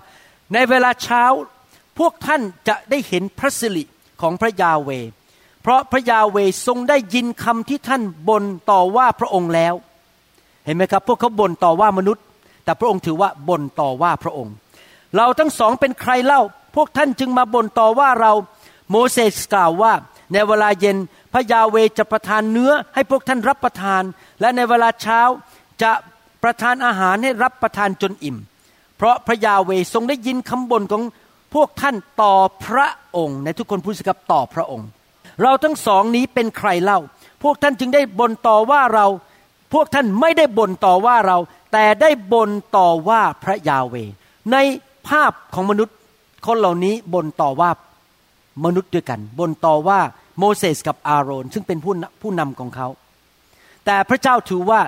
[0.54, 1.24] ในเวลาเช้า
[2.00, 3.84] พวกท่านจะได้เห็นพระสิริ
[4.22, 4.90] ของพระยาเว
[5.62, 9.74] เพราะพระยาเวทรงได้ยินคำที่ท่านบ่นต่อว่าพระองค์แล้ว
[10.66, 12.24] เห็นไหมครับ พวกเขาบ่นต่อว่ามนุษย์
[12.64, 14.54] แต่พระองค์ถือว่าบ่นต่อว่าพระองค์
[15.16, 16.42] เราทั้งสองเป็นใครเล่า
[16.76, 18.32] พวกท่านจึงมาบ่นต่อว่าเรา
[18.90, 19.94] โมเสสกล่าวว่า
[20.34, 20.98] ในเวลาเย็น
[21.34, 24.04] พระยาเวจะประทานเนื้อให้พวกท่านรับประทาน
[24.42, 25.22] และในเวลาเช้า
[25.82, 25.92] จะ
[26.48, 28.38] ประทานอาหารให้รับประทานจนอิ่ม
[28.98, 31.04] เพราะพระยาเวทรงได้ยินคำบ่นของ
[31.54, 32.34] พวกท่านต่อ
[32.66, 34.88] พระองค์ในทุกคนพูดสิครับต่อพระองค์
[35.42, 37.00] เราทั้งสองนี้เป็นใครเล่า
[37.44, 39.06] พวกท่านจึงได้บ่นต่อว่าเรา
[39.74, 41.38] พวกท่านไม่ได้บ่นต่อว่าเรา
[41.74, 43.96] แต่ได้บ่นต่อว่าพระยาเว
[44.52, 44.58] ใน
[45.08, 45.96] ภาพของมนุษย์
[46.48, 47.70] คนเหล่านี้บ่นต่อว่า
[48.66, 50.00] มนุษย์ด้วยกันบ่นต่อว่า
[50.38, 52.88] โมเสสกับอาโรนซึ่งเป็นผู้ผู้นำของเขา
[53.86, 54.80] แต่พระเจ้าถือว่า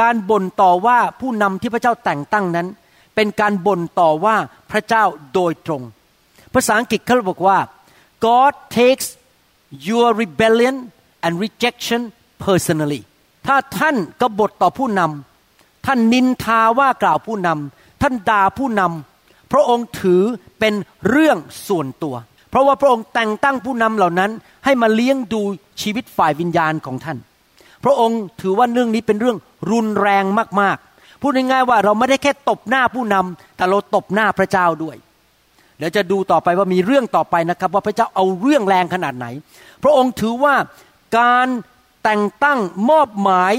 [0.00, 2.66] การบ่นต่อว่าผู้นำที่พระเจ้าแต่งตั้งนั้น
[3.14, 4.36] เป็นการบ่นต่อว่า
[4.70, 5.82] พระเจ้าโดยตรง
[6.54, 7.58] ภาษาอังกฤษเขาบอกว่า
[8.26, 9.06] God takes
[9.88, 10.76] your rebellion
[11.24, 12.02] and rejection
[12.44, 13.00] personally
[13.46, 20.22] ถ้าท่านกบฏต่อผู้นำท่านนินทาว่ากล่าวผู้นำท่านด่าผู้นำพระองค์ถือ
[20.58, 20.74] เป็น
[21.08, 22.14] เรื่องส่วนตัว
[22.50, 24.30] เพราะว่าพระองค์แต่งตั้งผู้นำเหล่านั้น
[24.64, 25.42] ให้มาเลี้ยงดู
[25.82, 27.18] ชีวิตฝ่ายวิญญาณของท่าน
[27.84, 29.38] พระองค์ถือว่าเรื่องนี้เป็นเรื่อง
[29.70, 30.24] รุนแรง
[30.60, 34.96] มากๆ พูดง่ายๆว่าเราไม่ได้แค่ตบหน้าผู้นำแต่เราตบหน้าพระเจ้าด้วย
[35.78, 39.26] เดี๋ยวจะดูต่อไปว่ามีเรื่องต่อไปนะครับ ว่าพระเจ้าเอาเรื่องแรงขนาดไหน
[39.82, 40.54] พระองค์ถือว่า
[41.18, 41.48] การ
[42.04, 42.58] แต่งตั้ง
[42.90, 43.54] มอบหมาย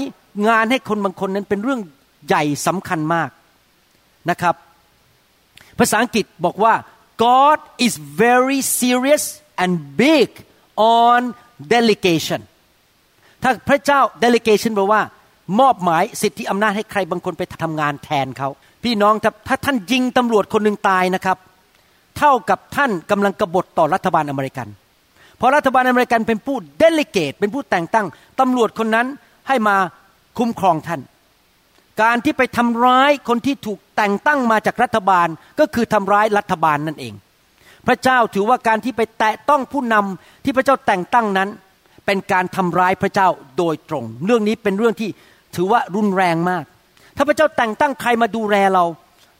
[0.48, 1.80] งานให้คนบางคนนั้นเป็นเรื่อง
[2.26, 3.30] ใหญ่สำคัญมาก
[4.30, 4.54] นะครับ
[5.78, 6.74] ภาษาอังกฤษบอกว่า
[7.24, 9.24] God is very serious
[9.62, 10.28] and big
[10.76, 11.20] on
[11.74, 12.40] delegation
[13.42, 15.02] ถ้าพระเจ้า delegation แปลว่า
[15.60, 18.48] มอบหมายสิทธิอำนาจให้ใครบางคนไปทำงานแทนเขา
[18.84, 21.36] พี่น้องถ้าถ้าท่านยิงตำรวจคนหนึ่งตายนะครับ
[22.18, 24.68] เท่ากับท่านกำลังกบฏต่อรัฐบาลอเมริกัน
[25.36, 28.06] เพราะรัฐบาลอเมริกันเป็นผู้เดลิเกตเป็นผู้แต่งตั้ง
[28.40, 29.06] ตำรวจคนนั้น
[29.48, 29.76] ให้มา
[30.38, 31.00] คุ้มครองท่าน
[32.02, 35.28] การที่ไปทำร้ายคนที่ถูกแต่งตั้งมาจากรัฐบาล
[35.60, 37.14] ก็คือทำร้ายรัฐบาลนั่นเอง
[37.86, 41.48] พระเจ้าถือว่าการที่ไปแตะต้องผู้นำที่พระเจ้าแต่งตั้งนั้น
[42.10, 45.10] เป็นการทำร้ายพระเจ้าโดยตรง เรื่องนี้เป็นเรื่องที่
[45.56, 46.64] ถือว่ารุนแรงมาก
[47.16, 48.84] ถ้าพระเจ้าแต่งตั้งใครมาดูแลเรา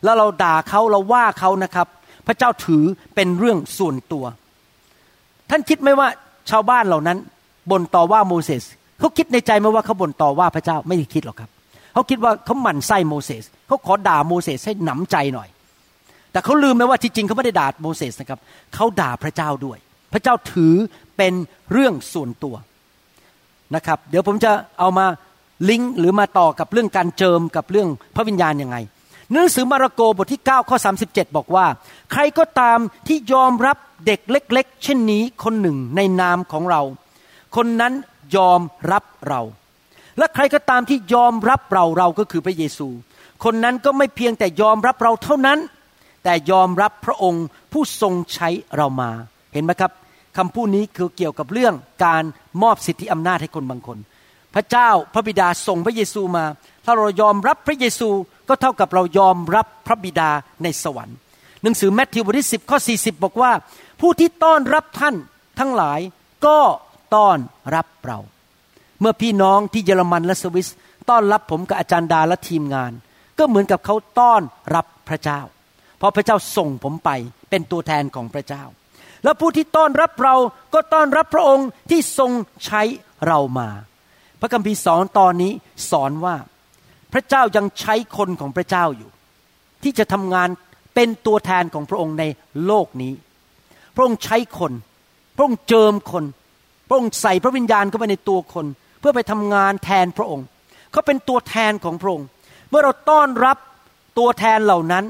[0.04, 1.86] แล้วเราด่าเขาเราว่าเขานะครับ
[2.26, 4.24] พระเจ้าถือเป็นเรื่องส่วนตัว
[5.50, 6.08] ท่านคิดไหมว่า
[6.50, 7.18] ชาวบ้านเหล่านั้น
[7.70, 8.64] บ่นต่อว่าโมเสส
[8.98, 11.50] เขาคิดในใจไหมว่าเขาบ่นต่อว่าพระเจ้าไม่ได้คิดหรอกครับ
[11.92, 15.48] เขาคิดว่าเขาหมั่นไส้โมเสสเขาขอด่าโมเสสให้หนำใจหน่อย
[16.32, 18.38] แต่เขาลืมไหมว่าที่จริงเขาไม่ได้ด่าโมเสสนะครับ
[18.74, 19.78] เขาด่าพระเจ้าด้วย
[20.12, 20.74] พระเจ้าถือ
[21.20, 21.38] เป็น
[21.72, 22.54] เรื่องส่วนตัว
[23.74, 25.06] นะครับ เดี๋ยวผมจะเอามา
[25.68, 28.76] ลิงก์หรือมาต่อกับเรื่องการเจิมกับเรื่องพระวิญญาณยังไง
[29.32, 31.66] หนังสือมาระโกบทที่ 9 ข้อ 37 บอกว่า
[32.12, 32.78] ใครก็ตาม
[33.08, 36.82] ที่ยอมรับเด็กเล็ก ๆ เช่นนี้คนหนึ่งในนามของเรา
[37.56, 37.92] คนนั้น
[38.36, 38.60] ยอม
[38.92, 39.40] รับเรา
[40.18, 42.88] และใครก็ตามที่ยอมรับเราเราก็คือพระเยซู
[43.44, 45.58] คนนั้นก็ไม่เพียงแต่ยอมรับเราเท่านั้น
[46.24, 49.10] แต่ยอมรับพระองค์ผู้ทรงใช้เรามา
[49.54, 49.92] เห็นไหมครับ
[50.40, 51.74] คำพูดนี้คือเกี่ยวกับเรื่อง
[52.04, 52.24] การ
[52.62, 53.98] มอบสิทธิอำนาจให้คนบางคน
[54.54, 56.44] พระเจ้าพระบิดาส่งพระเยซูมา
[56.84, 58.08] ถ้าเรายอมรับพระเยซู
[58.48, 60.30] ก็เท่ากับเรายอมรับพระบิดา
[60.62, 61.16] ในสวรรค์
[61.62, 63.52] หนังสือแมทธิวบทที่10ข้อ40บอกว่า
[64.00, 65.14] ผู้ที่ต้อนรับท่าน
[65.58, 66.00] ทั้งหลาย
[66.46, 66.58] ก็
[67.14, 67.38] ต้อน
[67.74, 68.18] รับเรา
[69.00, 70.68] เมื่อพี่น้องที่เยอรมันและสวิส
[71.10, 72.92] ต้อนรับผมกับอาจารย์ดาและทีมงาน
[73.38, 74.42] ก็เหมือนกับเขาต้อน
[74.74, 75.40] รับพระเจ้า
[75.98, 77.10] เพราะพระเจ้าส่งผมไป
[77.50, 78.64] เป็นตัวแทนของพระเจ้า
[79.24, 80.36] และผู้ที่ต้อนรับเรา
[80.74, 82.32] ก็ต้อนรับพระองค์ที่ทรง
[82.66, 82.82] ใช้
[83.26, 83.68] เรามา
[84.40, 85.52] พระคัมภีร์สอนตอนนี้
[85.90, 86.36] สอนว่า
[87.12, 89.10] พระเจ้ายังใช้คนของพระเจ้าอยู่
[89.82, 90.48] ที่จะทำงาน
[90.94, 92.24] เป็นตัวแทนของพระองค์ใน
[92.66, 93.12] โลกนี้
[93.94, 94.72] พระองค์ใช้คน
[95.36, 96.24] พระองค์เจิมคน
[96.88, 98.66] พระองค์ใส่พระวิญญาณเข้าไปในตัวคน
[99.00, 100.46] เพื่อไปทำงานแทนพระองค์
[100.92, 102.26] เขาเป็นตัวแทนของพระองค์
[102.70, 103.56] เมื่อเราต้อนรับ
[104.18, 105.04] ตัวแทนเหล่านั้น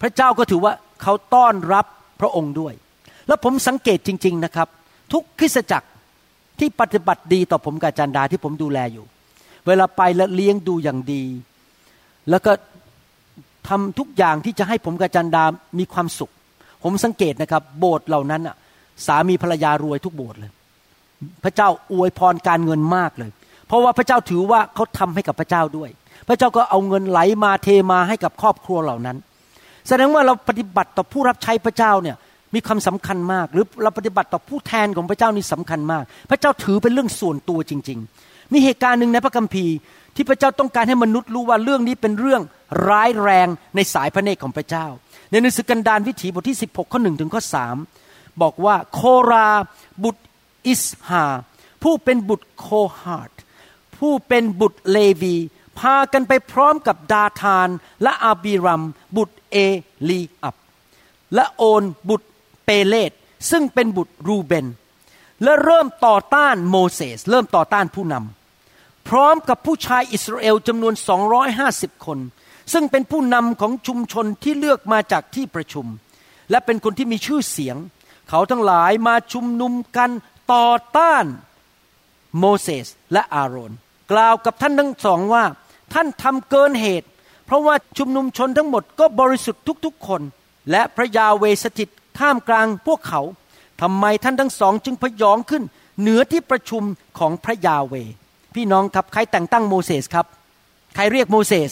[0.00, 0.72] พระเจ้าก็ถือว่า
[1.02, 1.86] เขาต้อนรับ
[2.20, 2.74] พระองค์ด้วย
[3.28, 4.68] แล้วผมสังเกตจริง ๆนะครับ
[5.12, 5.88] ทุกคริสจักร
[6.58, 9.04] ที่ปฏิบัติดีต่อผมกับจันดาที่ผมดูแลอยู่
[9.66, 11.24] เวลาไปแล้วเลี้ยงดูอย่างดี
[12.30, 12.52] แล้วก็
[13.68, 15.44] ทำทุกอย่างที่จะให้ผมกับจันดา
[15.78, 16.30] มีความสุข
[16.82, 18.56] ผมสังเกตนะครับ โบสถ์เหล่านั้นอะ
[19.06, 20.52] สามีภรรยารวยทุกโบสถ์เลย
[21.44, 23.30] พระเจ้าอวยพรการเงินมากเลย
[23.66, 25.90] เพราะว่าพระเจ้าถือว่าเขาทำให้กับพระเจ้าด้วย
[26.28, 29.16] พระเจ้าก็เอาเงินไหลมาเทมาให้กับครอบครัวเหล่านั้น
[29.90, 32.16] แสดงว่าเราปฏิบัติต่อผู้รับใช้พระเจ้าเนี่ย
[32.54, 39.74] มีความสำคัญมาก หรือเราปฏิบัติต่อผู้แทนของพระเจ้านี่สำคัญมาก พระเจ้าถือเป็นเรื่องส่วนตัวจริง ๆ มีเหตุการณ์หนึ่งในพระคัมภีร์
[40.16, 42.42] ที่พระเจ้าต้องการให้มนุษย์รู้ว่าเรื่องนี้เป็นเรื่อง
[42.88, 44.86] ร้ายแรงในสายพระเนตรของพระเจ้า
[45.30, 47.56] ในหนังสือกันดารวิถีบทที่ 16 ข้อหนึ่งถึงข้อส
[48.42, 49.00] บอกว่าโค
[49.30, 49.48] รา
[50.02, 50.24] บุตร
[50.68, 51.24] อิสฮา
[51.82, 52.66] ผู้เป็นบุตรโค
[53.00, 53.30] ฮาร์ด
[53.98, 55.36] ผู้เป็นบุตรเลวี
[55.78, 57.68] พากันไปพร้อมกับดาธาน
[58.02, 58.82] และอาบีรัม
[59.16, 59.56] บุตรเอ
[60.08, 60.56] ลีอับ
[61.34, 62.28] และโอนบุตร
[62.64, 63.12] เปเลต
[63.50, 64.66] ซึ่งเป็นบุตรรูเบน
[65.42, 70.94] และเริ่มต่อต้านโมเสส เริ่มต่อต้านผู้นำพร้อมกับผู้ชายอิสราเอลจำนวน
[71.50, 72.18] 250 คน
[72.72, 75.86] ซึ่งเป็นผู้นำของชุมชนที่เลือกมาจากที่ประชุม
[76.50, 77.76] และเป็นคนที่มีชื่อเสียง
[78.28, 80.10] เขาทั้งหลายมาชุมนุมกัน
[80.52, 81.24] ต่อต้าน
[82.38, 83.72] โมเสสและอาโรน
[84.12, 85.44] กล่าวกับท่านทั้งสองว่า
[85.94, 87.08] ท่านทำเกินเหตุ
[87.46, 90.22] เพราะว่าชุมนุมชนทั้งหมดก็บริสุทธิ์ทุกๆคน
[90.70, 93.20] และพระยาเวสถิตท่ามกลางพวกเขา
[93.80, 95.62] ทำไมท่านทั้งสองจึงพยองขึ้น
[96.00, 96.82] เหนือที่ประชุม
[97.18, 97.94] ของพระยาเว
[98.54, 100.26] พี่น้องครับใครแต่งตั้งโมเสสครับ
[100.94, 101.70] ใครเรียกโมเสส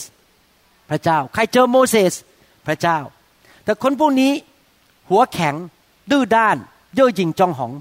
[0.90, 2.12] พระเจ้า ใครเจอโมเสส
[2.66, 2.98] พระเจ้า
[3.64, 4.33] แต่คนพวกนี้
[5.11, 5.55] หัวแข็ง
[6.11, 6.57] ดื้อด้าน
[6.94, 7.72] เย่อหยิ่งจองหอง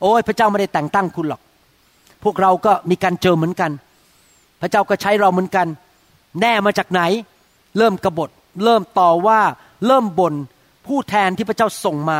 [0.00, 1.40] โอ้ยพระเจ้าไม่ได้แต่งตั้งคุณหรอก
[2.24, 3.70] พวกเราก็มีการเจอเหมือนกัน
[4.64, 5.66] ระเจ้าก็ใช้เราเหมือนกัน
[6.40, 7.02] แน่มาจากไหน
[7.78, 8.30] เริ่มกบฏ
[8.64, 9.40] เริ่มต่อว่า
[9.86, 10.34] เริ่มบน่น
[10.86, 12.18] ผู้แทนที่พระเจ้าส่งมา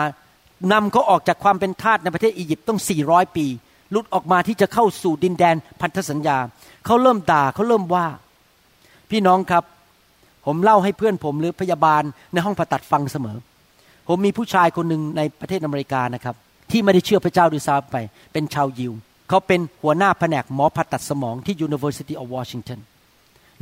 [0.73, 2.79] นำเขาออกจากความเป็นทาสในประเทศอียิปต์ต้อง
[3.09, 3.47] 400 ปี
[3.95, 6.39] ลุดออกมาที่จะเข้าสู่ดินแดนพันธสัญญา
[6.87, 8.07] เขาเริ่มด่าเขาเริ่มว่า
[9.11, 9.65] พี่น้องครับ
[10.47, 12.03] ผมเล่าให้เพื่อนผมหรือพยาบาล
[12.33, 13.37] ในห้องผ่าตัดฟังเสมอ
[14.09, 16.35] ผมมีผู้ชายคนหนึ่งในประเทศอเมริกานะครับ
[16.71, 17.97] ที่ไม่ได้เชื่อพระเจ้าด้วยซ้ำไป
[18.33, 18.93] เป็นชาวยิว
[19.29, 22.81] เขาเป็นหัวหน้าแผนกหมอผ่าตัดสมองที่ University of Washington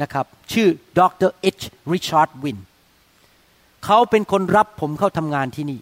[0.02, 1.60] นะครับ ชื่อดรเอช
[1.92, 2.58] ริชาร์ดวิน
[3.84, 5.80] เขาเป็นคนรับผมเข้าทำงานที่นี่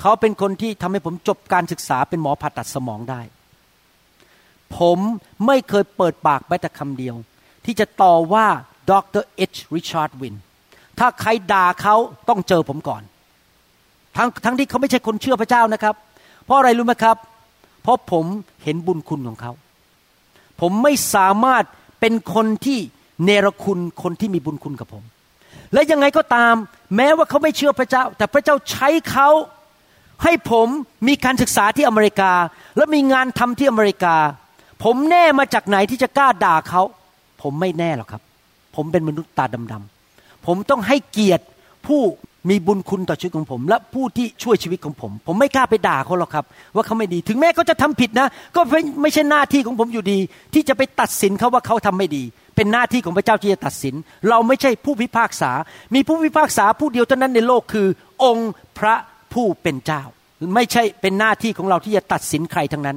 [0.00, 3.20] เขาเป็นคนที่ทำให้ผมจบการศึกษาเป็นหมอผ่าตัดสมองได้
[4.76, 4.98] ผม
[5.46, 7.16] ไม่เคยเปิดปากแม้แต่คำเดียว
[7.64, 8.46] ที่จะต่อว่า
[8.90, 10.34] ดรเอชริชาร์ดวิน
[10.98, 11.96] ถ้าใครด่าเขา
[12.28, 13.02] ต้องเจอผมก่อน
[14.16, 15.94] ทั้งทั้งที่เขาไม่ใช่คนเชื่อพระเจ้านะครับ
[16.44, 17.16] เพราะอะไรรู้ไหมครับ
[17.82, 18.24] เพราะผม
[18.64, 19.52] เห็นบุญคุณของเขา
[20.60, 21.64] ผมไม่สามารถ
[22.00, 22.78] เป็นคนที่
[23.24, 25.04] เนรคุณคนที่มีบุญคุณกับผม
[25.72, 26.54] และยังไงก็ตาม
[26.96, 29.28] แม้ว่าเขาไม่เชื่อพระเจ้า แต่พระเจ้าใช้เขา
[30.22, 30.68] ให้ผม
[31.08, 32.32] มีการศึกษาที่อเมริกา
[32.76, 34.16] และมีงานทำที่อเมริกา
[34.84, 36.82] ผมแน่มาจากไหนที่จะกล้าด่าเขา
[37.42, 38.22] ผมไม่แน่หรอกครับ
[38.76, 41.44] ผมเป็นมนุษย์ตาดำๆผมต้องให้เกียรติ
[41.86, 42.00] ผู้
[42.48, 48.60] มีบุญคุณต่อชีวิตของผม และผู้ที่ช่วยชีวิตของผม ผมไม่กล้าไปด่าเขาหรอกครับ ว่าเขาไม่ดีถึงแม้เขาจะทำผิดนะ ก็
[49.02, 50.18] ไม่ใช่หน้าที่ของผมอยู่ดี
[50.54, 52.24] ที่จะไปตัดสินเขาว่าเขาทำไม่ดี
[52.56, 53.94] เป็นหน้าที่ของพระเจ้าที่จะตัดสิน
[54.28, 55.50] เราไม่ใช่ผู้พิพากษา
[55.94, 57.86] มีผู้พิพากษาผู้เดียวเท่านั้นในโลกคือ
[58.24, 58.94] องค์พระ
[59.32, 60.02] ผู้เป็นเจ้า
[60.54, 62.96] ไม่ใช่เป็นหน้าที่ของเราที่จะตัดสินใครทั้งนั้น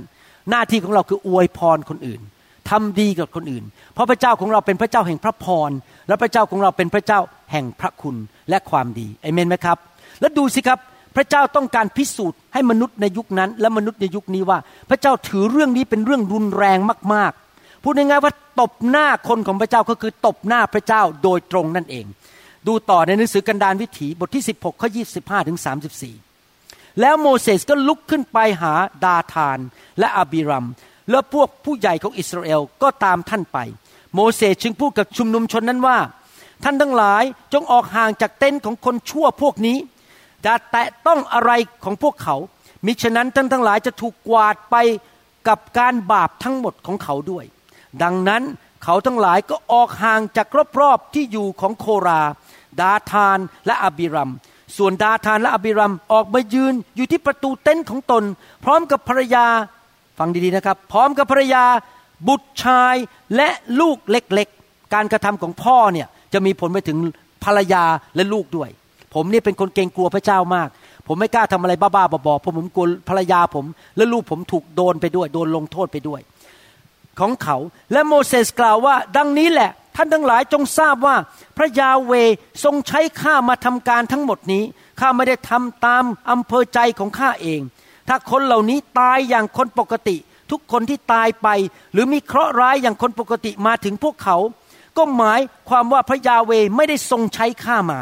[0.50, 2.22] หน้าที่ของเราคืออวยพรคนอื่น
[2.70, 5.72] ทำดีกับคนอื่น เพราะพระเจ้าของเราเป็นพระเจ้าแห่งพระพร
[6.08, 7.20] และพระเจ้าของเราเป็นพระเจ้า
[7.52, 8.16] แห่งพระคุณ
[8.50, 9.78] และความดีเอเมนไหมครับ
[10.20, 10.80] แล้วดูสิครับ
[11.16, 14.58] พระเจ้าต้องการพิสูจน์ให้มนุษย์ในยุคนั้น และมนุษย์ในยุคนี้ว่า
[14.90, 16.80] พระเจ้าถือเรื่องนี้เป็นเรื่องรุนแรง
[17.14, 22.06] มากๆ พูดง่ายๆว่าตบหน้าคนของพระเจ้าก็คือตบหน้าพระเจ้าโดยตรงนั่นเอง
[22.68, 25.58] ดูต่อในหนังสือกันดารวิถีบทที่ 16ข้อ25ถึง
[26.30, 29.60] 34 แล้วโมเสสก็ลุกขึ้นไปหาดาธาน
[30.00, 30.68] และอาบิรัม
[31.10, 33.58] แล้วพวกผู้ใหญ่ของอิสราเอลก็ตามท่านไป
[34.16, 35.98] โมเสสจึงพูดกับชุมนุมชนนั้นว่า
[36.64, 37.24] ท่านทั้งหลาย
[37.54, 39.78] จงออกห่างจากเต็นท์ของคนชั่วพวกนี้
[40.44, 41.52] อย่าแตะต้องอะไร
[41.84, 42.36] ของพวกเขา
[42.86, 44.76] มิฉะนั้นท่านทั้งหลายจะถูกกวาดไป
[45.48, 47.46] กับการบาปทั้งหมดของเขาด้วย
[48.04, 48.44] ดังนั้น
[48.84, 50.48] เขาทั้งหลายก็ออกห่างจาก
[50.80, 52.22] รอบๆที่อยู่ของโครา
[52.82, 54.32] ดาธานและอาบิรัม
[54.78, 58.24] ส่วนดาธานและอาบิรัมออกมายืนอยู่ที่ประตูเต็นท์ของตน
[58.64, 59.46] พร้อมกับภรรยา
[60.18, 61.66] ฟังดีๆนะครับ พร้อมกับภรรยา
[62.28, 62.96] บุตรชาย
[63.36, 63.50] และ
[63.80, 66.98] ลูกเล็กๆ การกระทำของพ่อเนี่ย จะมีผลไปถึง
[67.44, 67.84] ภรรยา
[68.16, 68.70] และลูกด้วย
[69.14, 70.70] ผมนี่เป็นคนเกรงกลัวพระเจ้ามาก
[71.08, 73.66] ผมไม่กล้าทำอะไรบ้าๆบอๆเพราะผมกลัวภรรยาผม
[73.98, 76.22] และลูกผมถูกโดนไปด้วย โดนลงโทษไปด้วย
[77.20, 77.58] ของเขา
[77.92, 81.16] และโมเสสกล่าวว่า ดังนี้แหละ ท่านทั้งหลายจงทราบว่า
[81.58, 82.14] พระยาเว
[82.64, 84.64] ทรงใช้ข้ามาทำการทั้งหมดนี้
[85.00, 87.62] ข้าไม่ได้ทำตามอำเภอใจของข้าเอง
[88.08, 90.18] ถ้าคนเหล่านี้ตายอย่างคนปกติ
[90.52, 91.48] ทุกคนที่ตายไป
[91.94, 94.38] หรือมีเคราะห์ร้ายอย่างคนปกติมาถึงพวกเขา
[94.98, 98.00] ก็หมายความว่าพระยาเวไม่ได้ทรงใช้ข้ามา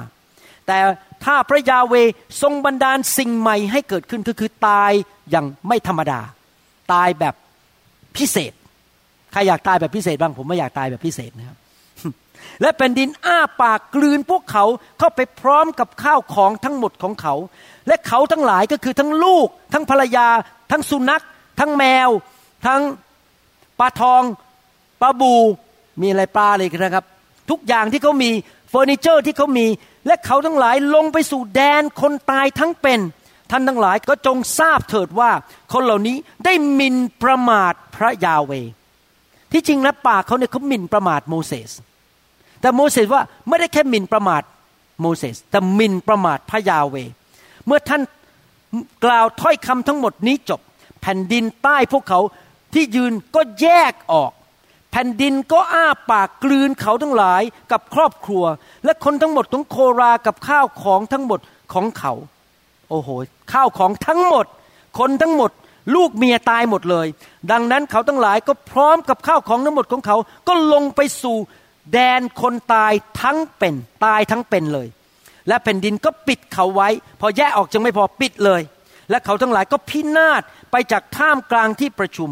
[0.68, 0.80] แต่
[1.26, 1.94] ถ้าพระยาเว
[2.42, 4.92] ทรงบันดาลสิ่งใหม่ให้เกิดขึ้นก็คือตาย
[5.30, 6.20] อย่างไม่ธรรมดา
[6.94, 7.36] ตายแบบ
[8.18, 8.54] พิเศษ
[9.32, 11.58] ใครอยากตายแบบพิเศษบ้างผมไม่อยากตายแบบพิเศษนะครับ
[12.62, 14.66] และแผ่นดินอ้าปากกลืนพวกเขา
[15.00, 17.36] เข้าไปพร้อมกับข้าวของทั้งหมดของเขา
[17.88, 20.28] และเขาทั้งหลายก็คือทั้งลูก ทั้งภรรยา
[20.72, 21.24] ทั้งสุนัข
[21.60, 22.10] ทั้งแมว
[22.68, 22.82] ทั้ง
[23.80, 24.24] ปลาทอง
[25.02, 25.36] ปลาบู
[26.02, 27.06] มีอะไรปลาเลยนนะครับ
[27.50, 28.32] ทุกอย่างที่เขามี
[28.70, 29.68] เฟอร์นิเจอร์ที่เขามี
[30.08, 33.00] และเขาทั้งหลายลงไปสู่แดนคนตายทั้งเป็น
[33.52, 35.32] ท่านทั้งหลายก็จงทราบเถิดว่า
[35.74, 38.52] คนเหล่านี้ได้หมิ่นประมาทพระยาห์เวห์
[39.52, 41.72] ที่จริงนะปากเขาเนี่ยเขาหมิ่นประมาทโมเสส
[42.62, 44.44] แต่โมเสสว่าไม่ได้แค่หมิ่นประมาท
[45.02, 46.96] โมเสสแต่หมิ่นประมาทพระยาห์เวห์
[47.66, 48.02] เมื่อท่าน
[49.06, 50.62] กล่าวถ้อยคำทั้งหมดนี้จบ
[51.02, 52.20] แผ่นดินใต้พวกเขา
[52.74, 54.32] ที่ยืนก็แยกออก
[54.92, 58.44] แผ่นดินก็อ้าปากกลืนเขาทั้งหลายกับครอบครัว
[58.86, 61.40] และคนทั้งหมดของโครากับข้าวของทั้งหมด
[61.74, 62.14] ของเขา
[62.90, 63.10] โอ้โห
[63.54, 64.46] ข้าวของทั้งหมด
[65.00, 65.52] คนทั้งหมด
[65.96, 67.08] ลูกเมียตายหมดเลย
[67.52, 71.38] ดังนั้นเขาทั้งหลายก็พร้อมกับข้าวของทั้งหมดของเขา ก็ลงไปสู่
[71.94, 73.76] แดนคนตายทั้งเป็น
[74.06, 74.88] ตายทั้งเป็นเลย
[75.48, 76.90] และแผ่นดินก็ปิดเขาไว้
[77.22, 78.62] พอแยกออกจึงไม่พอปิดเลย
[79.10, 82.30] และเขาทั้งหลายก็พินาศไปจากท่ามกลางที่ประชุม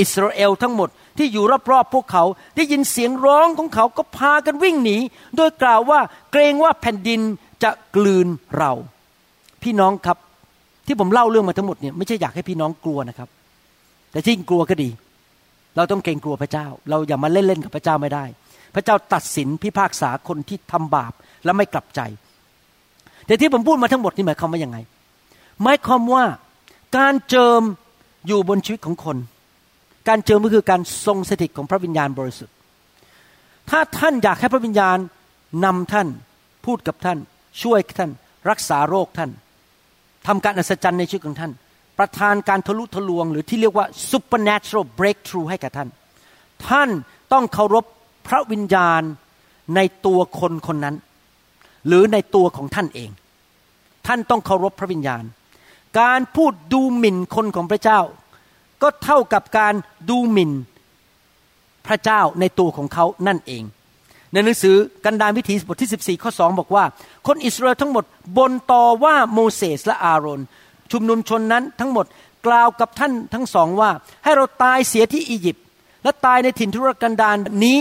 [0.00, 2.24] อิสราเอลทั้งหมด ที่อยู่รอบๆพวกเขา
[2.56, 4.96] ได้ยินเสียงร้องของเขาก็พากันวิ่งหนี
[5.36, 6.00] โดยกล่าวว่า
[6.32, 7.20] เกรงว่าแผ่นดิน
[7.62, 8.26] จะกลืน
[8.58, 8.72] เรา
[9.62, 10.18] พี่น้องครับ
[10.86, 13.28] ที่ผมเล่าเรื่องมาทั้งหมดเนี่ยไม่ใช่อยากให้พี่น้องกลัวนะครับ
[14.12, 14.90] แต่ที่กลัวก็ดี
[15.76, 18.24] เราต้องเกรงกลัวพระเจ้า เราอย่ามาเล่นๆกับพระเจ้าไม่ได้
[18.74, 21.12] พระเจ้าตัดสินพิพากษาคนที่ทำบาป
[21.44, 22.00] และไม่กลับใจ
[23.26, 24.78] แต่ที่ผมพูดมาทั้งหมดนี่หมายความว่ายังไง
[25.62, 26.24] หมายความว่า
[26.96, 27.62] การเจิม
[28.26, 29.16] อยู่บนชีวิตของคน
[30.08, 32.54] การเจิมก็คือการทรงสถิตของพระวิญญาณบริสุทธิ์
[33.70, 34.98] ถ้าท่านอยากให้พระวิญญาณ
[35.64, 36.08] นำท่าน
[36.64, 37.18] พูดกับท่าน
[37.62, 38.10] ช่วยท่าน
[38.50, 39.30] รักษาโรคท่าน
[40.26, 41.52] ทำการอัศจรรย์ในชีวิตของท่าน
[41.98, 45.88] ประทานการทะลุทะลวง หรือที่เรียกว่า supernatural breakthrough ให้กับท่าน
[46.68, 46.88] ท่าน
[47.32, 47.84] ต้องเคารพ
[48.28, 49.02] พระวิญญาณ
[49.76, 50.96] ในตัวคนคนนั้น
[51.86, 53.10] หรือในตัวของท่านเอง
[54.06, 55.24] ท่านต้องเคารพพระวิญญาณ
[56.00, 58.00] การพูดดูหมิ่นคนของพระเจ้า
[58.82, 59.74] ก็เท่ากับการ
[60.08, 60.52] ดูหมิ่น
[61.86, 63.62] พระเจ้าในตัวของเขานั่นเอง
[64.32, 66.84] ในหนังสือกันดารวิถีบทที่ 14 ข้อ 2 บอกว่า
[67.26, 68.04] คนอิสราเอลทั้งหมด
[68.38, 70.40] บนต่อว่าโมเสสและอาโรน
[70.92, 72.06] ชุมนุมชนนั้นทั้งหมด
[72.46, 73.90] กล่าวกับท่านทั้งสองว่า
[74.24, 75.64] ให้เราตายเสียที่อียิปต์
[76.02, 77.78] และตายในถิ่นทุรกันดารนี้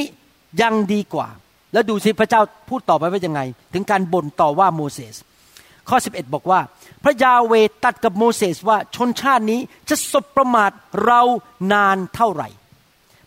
[0.62, 1.28] ยังดีกว่า
[1.74, 3.42] แล้วดูสิพระเจ้าพูดต่อไปว่ายังไง
[3.74, 5.16] ถึงการบ่นต่อว่าโมเสส
[5.90, 6.60] ข้อ 11 บอกว่า
[7.08, 7.54] ระยาเว
[7.86, 10.72] ตัดกับโมเสสว่าชนชาตินี้จะสบประมาท
[11.06, 11.22] เรา
[11.74, 12.50] นานเท่าไหร่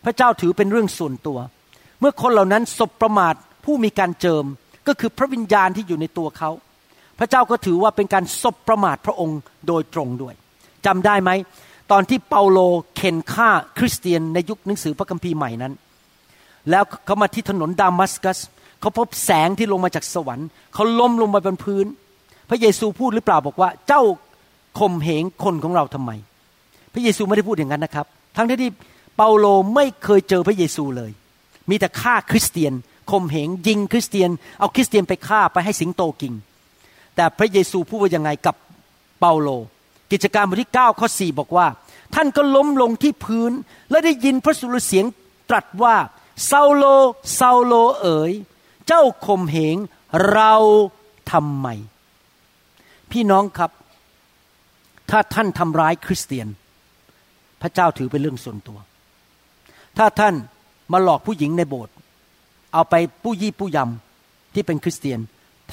[0.05, 1.39] พระเจ้าถือเป็นเรื่องส่วนตัว
[1.99, 4.45] เมื่อคนเหล่านั้นสบประมาทผู้มีการเจิม
[4.87, 6.49] ก็คือพระวิญญาณที่อยู่ในตัวเขา
[7.19, 10.33] พระเจ้าก็ถือว่าเป็นการสบประมาทพระองค์โดยตรงด้วย
[10.85, 11.31] จำได้ไหม
[11.91, 12.59] ตอนที่เปาโล
[12.95, 15.73] เข็นฆ่าคริสเตียนในยุคหนังสือพระคัมภีร์ใหม่นั้น
[16.69, 18.39] แล้วเขามาที่ถนนดามัสกัส
[18.81, 21.85] เขาพบแสงที่ลงมาจากสวรรค์เขาล้มลงไปบนพื้น
[22.53, 24.01] พระเยซูพูดหรือเปล่าบอกว่า เจ้า
[24.79, 26.11] ข่มเหงคนของเราทำไม
[26.93, 28.05] พระเยซูไม่ได้พูดอย่างนั้นนะครับ
[28.37, 28.71] ทั้งที่
[29.15, 29.45] เปาโล
[29.75, 31.11] ไม่เคยเจอพระเยซูเลย
[31.69, 32.73] มีแต่ฆ่าคริสเตียน
[33.11, 34.29] ข่มเหงยิงคริสเตียน
[34.59, 36.33] เอาคริสเตียนไปฆ่าไปให้สิงโตกิน
[37.15, 38.55] แต่พระเยซูพูดว่ายังไงกับ
[39.19, 39.49] เปาโล
[40.11, 41.67] กิจการบทที่9ข้อ4บอกว่า
[42.15, 43.51] ท่านก็ล้มลงที่พื้น
[43.89, 45.05] และได้ยินพระสุรเสียง
[45.49, 45.95] ตรัสว่า
[46.49, 46.83] ซาโล
[47.39, 48.31] ซาโลเอ๋ย
[48.87, 49.77] เจ้าข่มเหง
[50.31, 50.53] เรา
[51.31, 51.67] ทำไม
[53.11, 53.71] พี่น้องครับ
[55.09, 56.47] ถ้าท่านทำร้ายคริสเตียน
[57.61, 58.79] พระเจ้าถือเป็นเรื่องส่วนตัว
[59.97, 60.33] ถ้าท่าน
[60.91, 61.93] มาหลอกผู้หญิงในโบสถ์
[62.73, 65.19] เอาไปผู้ยี่ผู้ยำที่เป็นคริสเตียน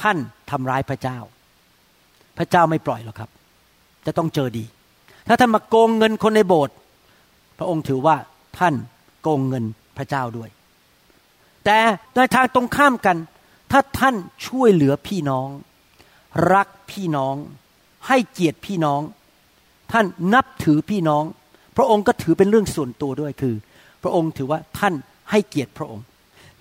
[0.00, 0.16] ท่าน
[0.50, 1.18] ทำร้ายพระเจ้า
[2.38, 3.30] พระเจ้าไม่ปล่อยหรอกครับ
[4.06, 4.64] จะต้องเจอดี
[5.28, 6.74] ถ้าท่านมาโกงเงินคนในโบสถ์
[7.58, 8.16] พระองค์ถือว่า
[8.58, 8.74] ท่าน
[9.22, 9.64] โกงเงิน
[9.96, 10.50] พระเจ้าด้วย
[11.64, 11.78] แต่
[12.14, 13.16] ในทางตรงข้ามกัน
[13.70, 14.14] ถ้าท่าน
[14.46, 15.48] ช่วยเหลือพี่น้อง
[16.54, 17.36] รักพี่น้อง
[18.08, 19.00] ให้เกียรติพี่น้อง
[19.92, 21.24] ท่านนับถือพี่น้อง
[21.76, 23.54] พระองค์ก็ถือเป็นเรื่องส่วนตัวด้วยคือ
[24.02, 24.94] พระองค์ถือว่าท่าน
[25.30, 26.04] ให้เกียรติพระองค์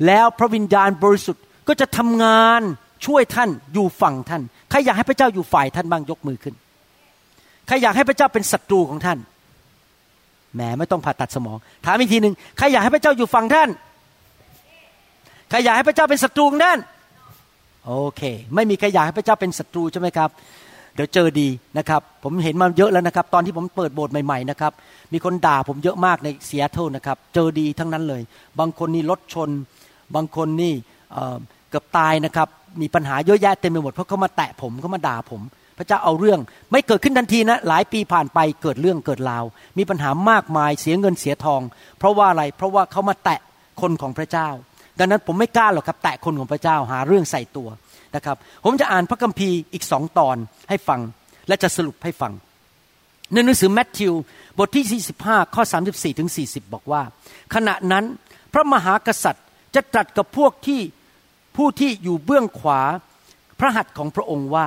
[0.05, 2.61] แล้วพระวิญญาณบริสุทธิ์ก็จะทำงาน
[3.05, 6.55] ช่วยท่านอยู่ฝั่งท่านใครอยากให้พระเจ้าอยู่ฝ่ายท่านบ้างยกมือขึ้น
[7.67, 9.19] ใครอยากให้พระเจ้าเป็นศัตรูของท่าน
[10.55, 13.69] แหมไม่ต้องผ่าตัดสมองถามอีกทีหนึ่งใครอยากให้พระเจ้าอยู่ฝั่งท่าน
[15.49, 16.79] ใครอยากให้พระเจ้าเป็นศัตรูของท่าน
[17.87, 18.21] โอเค
[18.55, 20.29] ไม่มีใครอยากให้พระเจ้าเป็นศัตรูใช่ไหมครับ
[20.95, 24.73] เดี๋ยวเจอดีนะครับ ผมเห็นมาเยอะแล้วนะครับ ตอนที่ผมเปิดโบสถ์ใหม่ๆนะครับ
[25.13, 28.21] มีคนด่าผมเยอะมากในเซียเทิลนะครับ เจอดีทั้งนั้นเลย
[28.59, 29.49] บางคนนี่รถชน
[30.15, 30.73] บางคนนี่
[31.69, 32.47] เกือบตายนะครับ
[32.81, 35.41] มีปัญหาเยอะแยะเต็มไปหมด เพราะเขามาแตะผมเขามาด่าผม
[35.77, 36.39] พระเจ้าเอาเรื่อง
[36.71, 39.43] ไม่เกิดขึ้นทันทีนะ หลายปีผ่านไปเกิดเรื่องเกิดราว
[39.77, 41.61] มีปัญหามากมาย เสียเงินเสียทอง
[41.97, 43.39] เพราะว่าอะไร เพราะว่าเขามาแตะ
[43.81, 44.49] คนของพระเจ้า
[44.99, 47.67] ดังนั้นผมไม่กล้าหรอกครับ แตะคนของพระเจ้าหาเรื่องใส่ตัว
[48.15, 50.37] นะครับ ผมจะอ่านพระคัมภีร์อีกสองตอน
[50.69, 50.99] ให้ฟัง
[51.47, 52.33] และจะสรุปให้ฟัง
[53.33, 54.13] ในหนังสือแมทธิว
[54.57, 57.01] บทที่ 45 ข้อ 34ถึง40 บอกว่า
[57.53, 58.05] ขณะนั้น
[58.53, 59.45] พระมหากษัตริย์
[59.75, 60.81] จะตรัสกับพวกที่
[61.55, 62.81] ผู้ที่อยู่เบื้องขวา
[63.59, 64.65] พระหัตถ์ของพระองค์ว่า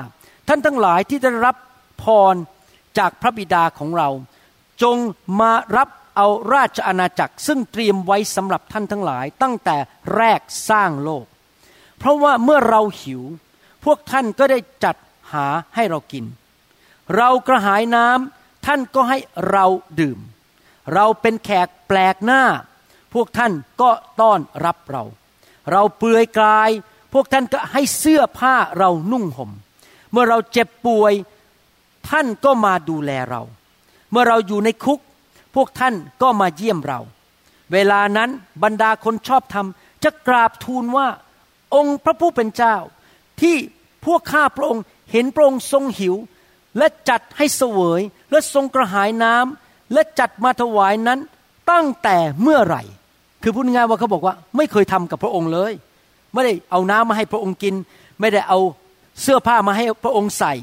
[0.48, 1.56] ท่านทั้งหลายที่ได้รับ
[2.02, 2.34] พร
[2.98, 4.08] จากพระบิดาของเรา
[4.82, 4.96] จง
[5.40, 5.88] มารับ
[6.20, 9.76] เอาราชอาณาจักร ซึ่งเตรียมไว้สำหรับท่านทั้งหลาย ตั้งแต่
[10.16, 10.40] แรก
[10.70, 11.26] สร้างโลก
[11.98, 13.22] เพราะว่าเมื่อเราหิว
[13.84, 14.96] พวกท่านก็ได้จัด
[15.32, 16.24] หาให้เรากิน
[17.16, 19.18] เรากระหายน้ำท่านก็ให้
[19.50, 19.66] เรา
[20.00, 20.18] ดื่ม
[20.94, 22.42] เราเป็นแขกแปลกหน้า
[23.14, 23.90] พวกท่านก็
[24.20, 25.04] ต้อนรับเรา
[25.72, 26.70] เราเปลือยกาย
[27.12, 29.50] พวกท่านก็ให้เสื้อผ้าเรานุ่งห่ม
[30.10, 31.12] เมื่อเราเจ็บป่วย
[32.10, 33.42] ท่านก็มาดูแลเรา
[34.10, 35.00] เมื่อเราอยู่ในคุก
[35.54, 37.00] พวกท่านก็มาเยี่ยมเรา
[37.72, 38.30] เวลานั้น
[38.62, 39.66] บรรดาคนชอบธรรม
[40.04, 41.08] จะกราบทูลว่า
[41.74, 42.76] องค์พระผู้เป็นเจ้า
[43.40, 43.56] ที่
[44.06, 44.82] พวกข้าพระองค์
[45.12, 46.14] เห็นพระองค์ทรงหิว
[46.78, 51.18] และจัดให้เสวยและทรงกระหายน้ำและจัดมาถวายนั้น
[51.70, 52.82] ตั้งแต่เมื่อไหร่
[53.42, 55.72] คือพูดง่ายว่าเขาบอกว่า ไม่เคยทำกับพระองค์เลย
[56.32, 57.74] ไม่ได้เอาน้ำมาให้พระองค์กิน
[58.20, 58.58] ไม่ได้เอา
[59.22, 60.54] เสื้อผ้ามาให้พระองค์ใส่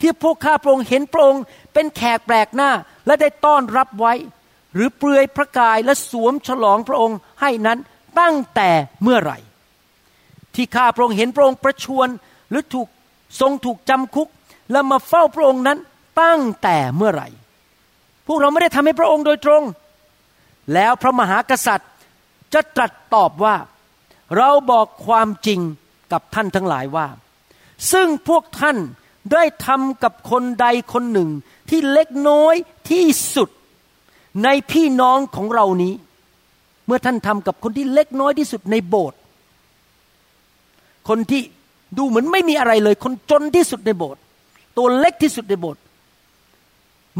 [0.00, 1.42] ที่พวกข้าพระองค์เห็นพระองค์
[1.72, 2.70] เป็นแขกแปลกหน้า
[3.06, 4.12] และได้ต้อนรับไว้
[4.74, 7.78] หรือเปลือยพระกายและสวมฉลองพระองค์ให้นั้น
[8.20, 8.70] ตั้งแต่
[9.02, 9.38] เมื่อไหร่
[10.54, 12.08] ที่ข้าพระองค์เห็นพระองค์ประชวร
[12.50, 12.88] หรือถูก
[13.40, 14.28] ทรงถูกจำคุก
[14.72, 15.78] แล้วมาเฝ้าพระองค์นั้น
[16.22, 17.28] ตั้งแต่เมื่อไหร่
[18.26, 19.62] พวกเราไม่ได้ทำให้พระองค์โดยตรง
[20.74, 21.90] แล้วพระมหากษัตริย์
[22.54, 23.56] จะตรัสตอบว่า
[24.36, 25.60] เราบอกความจริง
[26.12, 27.06] กับท่านทั้งหลายว่า
[27.92, 28.76] ซึ่งพวกท่าน
[29.32, 31.28] ได้ทำกับคนใดคนหนึ่ง
[31.70, 32.54] ที่เล็กน้อย
[32.90, 33.48] ที่สุด
[34.44, 35.94] ในพี่น้องของเรานี้
[36.86, 39.18] เมื่อท่านทำกับคนที่เล็กน้อยที่สุดในโบสถ์
[41.08, 41.40] คนที่
[41.98, 44.20] ดูเหมือนไม่มีอะไรเลย คนจนที่สุดในโบสถ์
[44.76, 45.80] ตัวเล็กที่สุดในโบสถ์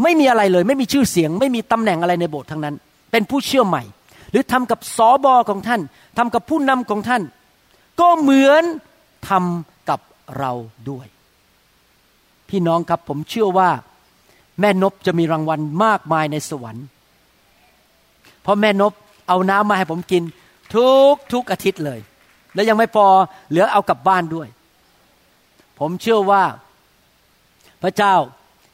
[0.02, 2.74] ไม่มีอะไรเลย ไม่มีชื่อเสียง ไม่มีตำแหน่งอะไรในโบสถ์ทั้งนั้น
[3.10, 3.82] เป็นผู้เชื่อใหม่
[4.30, 5.80] หรือทำกับสอบอของท่าน
[6.18, 7.22] ทำกับผู้นำของท่าน
[8.00, 8.62] ก็เหมือน
[9.28, 10.00] ทำกับ
[10.38, 10.52] เรา
[10.90, 11.06] ด้วย
[12.48, 13.70] พี่น้องครับผมเชื่อว่า
[14.60, 16.84] แม่นบจะมีรางวัลมากมายในสวรรค์
[18.42, 18.92] เพราะแม่นบ
[19.28, 20.22] เอาน้ำมาให้ผมกิน
[20.74, 22.00] ทุกทุกอาทิตย์เลย
[22.54, 23.06] แล้วยังไม่พอ
[23.50, 24.48] เหลือเอากลับบ้านด้วย
[25.78, 26.44] ผมเชื่อว่า
[27.82, 28.14] พระเจ้า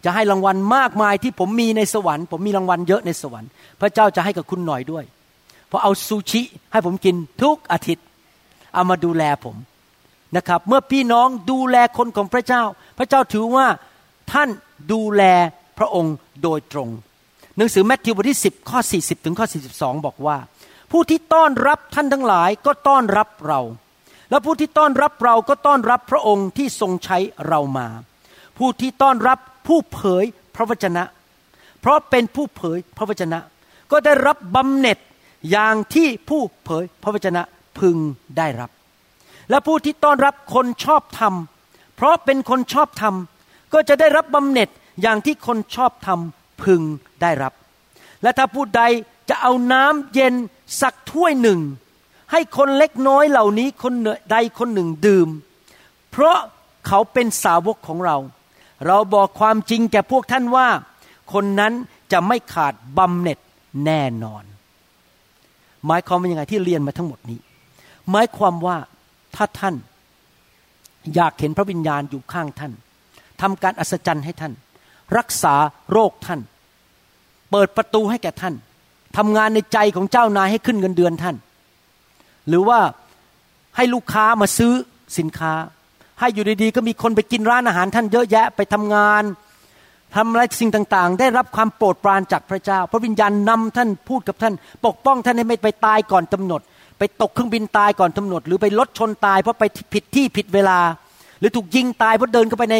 [0.05, 5.05] จะให้รางวัลมากมายที่ผมมีในสวรรค์ ผมมีรางวัลเยอะในสวรรค์ พระเจ้าจะให้กับคุณหน่อยด้วย
[5.69, 8.05] เพราะเอาซูชิให้ผมกินทุกอาทิตย์
[8.75, 9.57] เอามาดูแลผม
[10.37, 12.63] นะครับ เมื่อพี่น้องดูแลคนของพระเจ้า
[12.99, 13.67] พระเจ้าถือว่า
[14.33, 14.49] ท่าน
[14.93, 15.23] ดูแล
[15.79, 16.89] พระองค์โดยตรง
[17.57, 19.47] หนังสือแมทธิวบทที่ 10 ข้อ 40 ถึงข้อ
[19.77, 20.37] 42 บอกว่า
[20.93, 23.61] ผู้ที่ต้อนรับท่านทั้งหลายก็ต้อนรับเรา
[24.31, 27.19] และผู้ที่ต้อนรับเราก็ต้อนรับพระองค์ที่ทรงใช้
[27.49, 27.89] เรามา
[28.59, 30.25] ผู้ที่ต้อนรับผู้เผย
[30.55, 31.05] พระวจนะ
[31.81, 33.39] เพราะเป็นผู้เผยพระวจนะ
[33.91, 34.99] ก็ได้รับบำเหน็จ
[35.51, 37.43] อย่างที่ผู้เผยพระวจนะ
[37.79, 37.97] พึง
[38.39, 38.71] ได้รับ
[39.51, 41.35] และผู้ที่ต้อนรับคนชอบธรรม
[41.97, 43.15] เพราะเป็นคนชอบธรรม
[43.73, 44.69] ก็จะได้รับบำเหน็จ
[45.03, 46.21] อย่างที่คนชอบธรรม
[46.63, 46.83] พึง
[47.23, 47.53] ได้รับ
[48.23, 48.83] และถ้าผู้ใด
[49.29, 50.35] จะเอาน้ำเย็น
[50.81, 51.61] สักถ้วยหนึ่ง
[52.33, 53.95] ให้คนเล็กน้อยเหล่านี้คน
[54.33, 55.29] ใดคนหนึ่งดื่ม
[56.11, 56.39] เพราะ
[56.87, 58.17] เขาเป็นสาวกของเรา
[58.87, 60.69] เราบอกความจริงแก่พวกท่านว่า
[61.33, 61.73] คนนั้น
[62.13, 63.39] จะไม่ขาดบำเหน็จ
[63.85, 64.45] แน่นอน
[65.87, 67.39] หมายความว่ายังไงที่เรียนมาทั้งหมดนี้
[68.11, 68.77] หมายความว่า
[69.37, 69.75] ถ้าท่าน
[71.15, 72.73] อยากเห็นพระวิญญาณอยู่ข้างท่าน
[73.41, 74.53] ทำการอัศจรรย์ให้ท่าน
[75.19, 75.55] รักษา
[75.93, 76.41] โรคท่าน
[77.51, 78.55] เปิดประตูให้แก่ท่าน
[79.17, 81.37] ทำงานในใจของเจ้านายให้ขึ้นเงินเดือนท่าน
[82.49, 82.79] หรือว่า
[83.77, 84.73] ให้ลูกค้ามาซื้อ
[85.19, 85.53] สินค้า
[86.21, 89.23] ให้อยู่ดีๆ ก็มีคนไปกินร้านอาหารท่านเยอะแยะไปทำงาน
[90.17, 94.55] ทำอะไรสิ่งต่างๆ ได้รับความโปรดปรานจากพระเจ้า พระวิญญาณนำท่านพูดกับท่าน
[94.87, 96.61] ปกป้องท่านให้ไม่ไปตายก่อนกาหนด
[96.99, 100.79] ไปตกเครื่องบินตายก่อนกาหนด หรือไปรถชนตายเพราะไปผิดที่ผิดเวลา
[101.41, 102.77] หรือถูกยิงตายเพราะเดินเข้าไปใน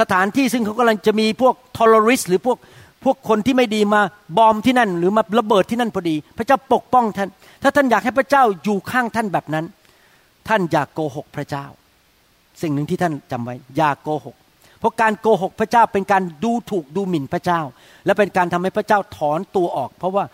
[0.00, 2.58] สถานที่ซึ่งเขากำลังจะมีพวกทอร์ริสหรือพวก
[3.04, 4.00] พวกคนที่ไม่ดีมา
[4.36, 7.28] บอมที่นั่น หรือมาระเบิดที่นั่นพอดี พระเจ้าปกป้องท่าน
[7.62, 9.64] ถ้าท่านอยากให้พระเจ้าอยู่ข้างท่านแบบนั้น
[10.48, 11.66] ท่านอย่ากโกหกพระเจ้า
[12.62, 14.36] สิ่งหนึ่งที่ท่านจำไว้ อย่ากโกหก
[14.78, 17.60] เพราะการโกหกพระเจ้าเป็นการดูถูกดูหมิ่นพระเจ้า
[18.06, 20.24] และเป็นการทำให้พระเจ้าถอนตัวออก เพราะว่า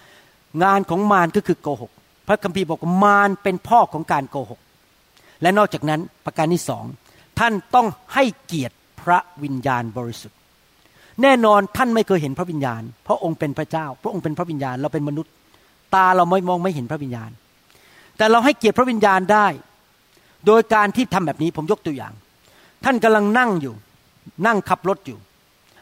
[0.63, 1.91] งานของมารก็คือโกหก
[2.29, 4.61] พระคัมภีร์บอกมารเป็นพ่อของการโกหก
[5.43, 6.85] และนอกจากนั้นประการที่สอง
[7.39, 8.75] ท่านต้องให้เกียรติ
[9.11, 10.39] ระวิญญาณบริสุทธิ์
[11.23, 15.33] แน่นอนท่านไม่เคยเห็นพระวิญญาณ เพราะองค์เป็นพระเจ้า พระองค์เป็นพระวิญญาณเราเป็นมนุษย์
[15.95, 17.31] ตาเราไม่มองไม่เห็นพระวิญญาณ
[18.17, 19.47] แต่เราให้เกียรติพระวิญญาณได้
[20.47, 22.13] โดยการที่ทำแบบนี้ผมยกตัวอย่าง
[22.85, 23.75] ท่านกำลังนั่งอยู่
[24.47, 25.19] นั่งขับรถอยู่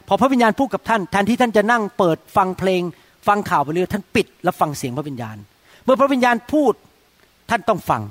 [0.07, 2.81] พอพระวิญญาณพูดกับท่านแทนที่ท่านจะนั่งเปิดฟังเพลง
[3.27, 5.37] ฟังข่าวไปเรื่อยท่านปิดแล้วฟังเสียงพระวิญญาณ
[5.83, 6.73] เมื่อพระวิญญาณพูด
[7.49, 8.01] ท่านต้องฟัง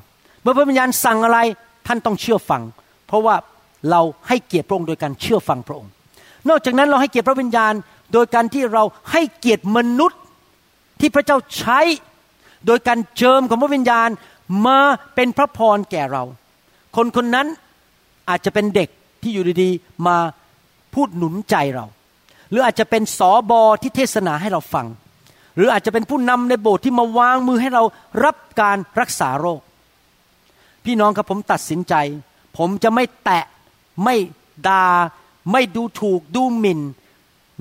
[0.42, 1.38] เมื่อพระวิญญาณสั่งอะไร
[1.86, 2.62] ท่านต้องเชื่อฟัง
[3.06, 3.34] เพราะว่า
[3.90, 5.90] เราให้เกียรติพระองค์โดยการเชื่อฟังพระองค์
[6.48, 7.72] นอกจากนั้นเราให้เกียรติพระวิญญาณ
[8.12, 8.82] โดยการที่เรา
[9.12, 10.20] ให้เกียรติมนุษย์
[11.00, 11.80] ที่พระเจ้าใช้
[12.66, 14.08] โดยการเจิมของพระวิญญาณ
[14.66, 14.78] มา
[15.14, 16.22] เป็นพระพรแก่เรา
[16.96, 17.46] คนคนนั้น
[18.28, 18.88] อาจจะเป็นเด็ก
[19.22, 20.16] ที่อยู่ดีๆมา
[20.94, 21.86] พูดหนุนใจเรา
[22.50, 24.86] หรืออาจจะเป็นสอบอที่เทศนาให้เราฟัง
[25.56, 27.82] หรืออาจจะเป็นผู้นำในโบสถ์ที่มาวางมือให้เรา
[28.24, 29.60] รับการรักษาโรค
[30.84, 31.94] พี่น้องครับผมตัดสินใจ
[32.58, 33.44] ผมจะไม่แตะ
[34.04, 34.16] ไม่
[34.68, 34.84] ดา่า
[35.52, 36.80] ไม่ดูถูกดูหมิน่น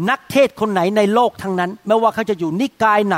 [0.09, 3.17] นักเทศคนไหนในโลกทั้งนั้น ไม่ว่าเขาจะอยู่นิกายไหน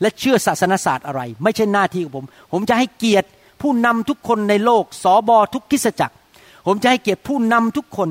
[0.00, 3.28] และเชื่อศาสนศาสตร์อะไร ไม่ใช่หน้าที่ของผม ผมจะให้เกียรติ
[3.60, 6.14] ผู้นำทุกคนในโลกสอบอทุกคิสจักร
[6.66, 8.08] ผมจะให้เกียรติผู้นำทุกคน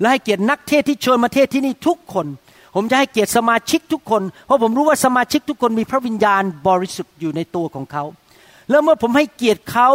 [0.00, 2.26] และให้เกียรตินักเทศที่เชิญมาเทศที่นี่ทุกคน
[2.74, 8.04] ผมจะให้เกียรติสมาชิกทุกคน เพราะผมรู้ว่าสมาชิกทุกคนมีพระวิญญาณบริสุทธิ์อยู่ในตัวของเขา
[8.70, 9.88] แล้วเมื่อผมให้เกียรติเขา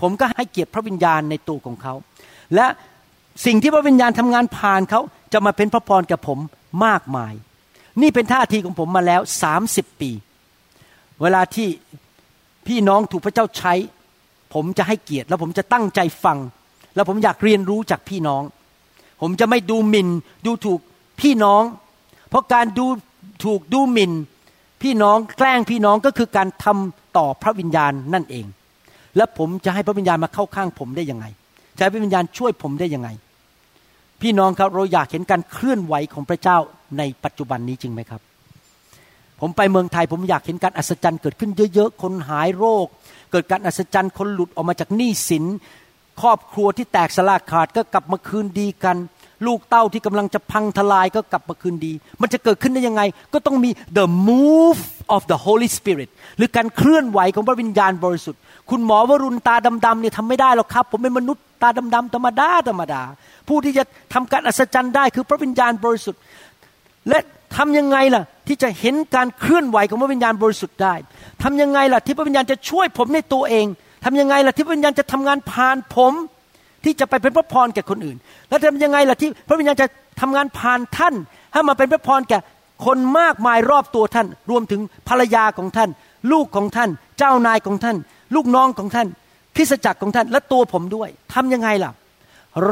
[0.00, 1.94] ผมก็ให้เกียรติพระวิญญาณในตัวของเขา
[2.54, 2.66] และ
[3.46, 5.00] สิ่งที่พระวิญญาณทำงานผ่านเขา
[5.32, 6.38] จะมาเป็นพระพรกับผม
[6.84, 7.34] มากมาย
[8.00, 10.10] นี่เป็นท่าทีของผมมาแล้วสามสิบปี
[11.22, 11.68] เวลาที่
[12.66, 13.74] พี่น้องถูกพระเจ้าใช้
[14.54, 16.38] ผมจะให้เกียรติ แล้วผมจะตั้งใจฟัง
[16.94, 18.42] แล้วผมอยากเรียนรู้จากพี่น้อง
[19.22, 20.08] ผมจะไม่ดูหมิน่น
[20.46, 20.80] ดูถูก
[21.20, 21.62] พี่น้อง
[22.28, 22.86] เพราะการดู
[23.44, 24.12] ถูกดูหมิน่น
[24.82, 28.46] พี่น้องแกล้งพี่น้องก็คือการทำต่อพระวิญญาณนั่นเอง
[29.16, 31.26] แล้วผมจะให้พระวิญญาณมาเข้าข้างผมได้ยังไง
[31.76, 33.08] จะให้พระวิญญาณช่วยผมได้ยังไง
[34.22, 36.58] พี่น้องครับเราอยากเห็นการเคลื่อนไหวของพระเจ้า
[36.98, 38.20] ในปัจจุบันนี้จริงไหมครับ
[39.40, 42.86] ผมไปเมืองไทยผมอยากเห็นการอัศจรรย์เกิดขึ้นเยอะๆ คนหายโรค
[43.32, 45.44] เกิดการอัศจรรย์คนหลุดออกมาจากหนี้สิน
[46.22, 48.96] ครอบครัวที่แตกสลายขาดก็กลับมาคืนดีกัน
[49.46, 53.02] ลูกเต้าที่กำลังจะพังทลายก็กลับมาคืนดี มันจะเกิดขึ้นได้ยังไง
[53.32, 54.80] ก็ต้องมี the move
[55.14, 58.40] of the Holy Spirit หรือการเคลื่อนไหวของพระวิญญาณบริสุทธิ์
[58.72, 59.56] คุณหมอวรุณตา
[59.86, 63.02] ดำๆเนี่ยทำไม่ได้หรอกครับ ผมเป็นมนุษย์ตาดำๆธรรมดาธรรมดา
[63.48, 66.20] ผู้ที่จะทำการอัศจรรย์ได้คือพระวิญญาณบริสุทธิ์
[67.08, 67.18] และ
[67.56, 70.94] ทำยังไงล่ะ ที่จะเห็นการเคลื่อนไหวของพระวิญญาณบริสุทธิ์ได้
[71.42, 73.66] ทำยังไงล่ะที่พระวิญญาณจะช่วยผมในตัวเอง
[74.04, 76.12] ทำยังไงล่ะที่พระวิญญาณจะทำงานผ่านผม
[76.84, 78.16] ที่จะไปเป็นพระพรแก่คนอื่น
[78.48, 79.86] แล้วทำยังไงล่ะที่พระวิญญาณจะ
[80.20, 81.14] ทำงานผ่านท่าน
[81.52, 82.38] ให้มาเป็นพระพรแก่
[82.84, 85.90] คนมากมายรอบตัวท่าน รวมถึงภรรยาของท่าน
[86.32, 87.96] ลูกของท่าน เจ้านายของท่าน
[88.34, 89.08] ลูกน้องของท่าน
[89.56, 91.92] คริสตจักรของท่านและตัวผมด้วยทำยังไงล่ะ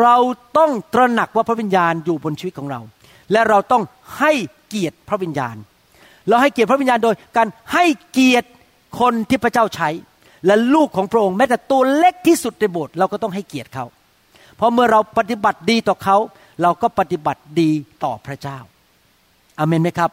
[0.00, 0.16] เรา
[0.58, 2.80] ต้องตระหนักว่าพระวิญญาณอยู่บนชีวิตของเรา
[3.32, 3.82] และเราต้อง
[4.18, 4.32] ให้
[4.68, 5.56] เกียรติพระวิญญาณ
[6.28, 8.48] เราให้เกียรติพระวิญญาณโดยการให้เกียรติ
[9.00, 9.88] คนที่พระเจ้าใช้
[10.46, 13.84] และลูกของพระองค์แม้แต่ตัวเล็กที่สุดในโบสถ์เราก็ต้องให้เกียรติเขา
[14.56, 16.16] เพราะเมื่อเราปฏิบัติดีต่อเขา
[16.62, 17.70] เราก็ปฏิบัติดี
[18.04, 18.58] ต่อพระเจ้า
[19.58, 20.10] อาเมนไหมครับ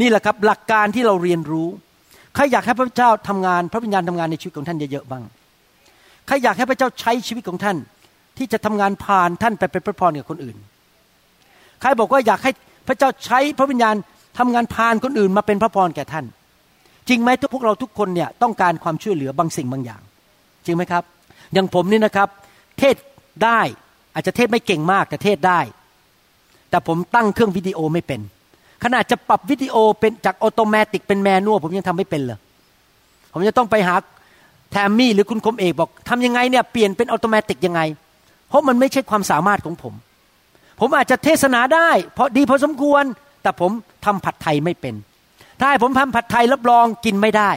[0.00, 1.68] นี่แหละครับหลักการที่เราเรียนรู้
[2.34, 5.22] ใครอยากให้พระเจ้าทำงาน พระวิญญาณทำงานในชีวิตของท่านเยอะๆบ้าง
[6.26, 7.76] ใครอยากให้พระเจ้าใช้ชีวิตของท่าน
[8.38, 10.56] ที่จะทำงานผ่านท่านไปเป็นพระพรกับคนอื่น
[11.80, 12.52] ใครบอกว่าอยากให้
[12.88, 13.94] พระเจ้าใช้พระวิญญาณ
[14.38, 16.24] ทำงานผ่านคนอื่นมาเป็นพระพรแก่ท่าน
[17.08, 20.02] จริงไหมทุกพวกเราทุกคนเนี่ยต้องการความช่วยเหลือบางสิ่งบางอย่าง
[20.64, 21.02] จริงไหมครับ
[21.52, 22.28] อย่างผมนี่นะครับ
[22.78, 22.96] เทศ
[23.44, 23.60] ได้
[24.14, 25.60] อาจจะเทศไม่เก่งมากแต่เทศได้
[26.70, 28.20] แต่ผมตั้งเครื่องวิดีโอไม่เป็น
[28.84, 32.38] ขนาดจะปรับวิดีโอเป็นจากออโตเมติกเป็นแมนนวลผมยังทำไม่เป็นเลย
[33.32, 33.94] ผมจะต้องไปหา
[34.72, 37.80] แทมมี่หรือคุณคมเอกบอกทำยังไงเนี่ยเปลี่ยนเป็นออโตเมติกยังไง
[38.48, 39.94] เพราะมันไม่ใช่ความสามารถของผม
[40.80, 43.04] ผมอาจจะเทศนาได้ เพราะดีพอสมควร
[43.42, 43.70] แต่ผม
[44.04, 44.94] ทำผัดไทยไม่เป็น
[45.58, 47.50] ถ้าให้ผมทำผัดไทยรับรองกินไม่ได้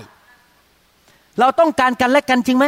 [1.39, 2.65] เราต้องการกันและกันจริงไหม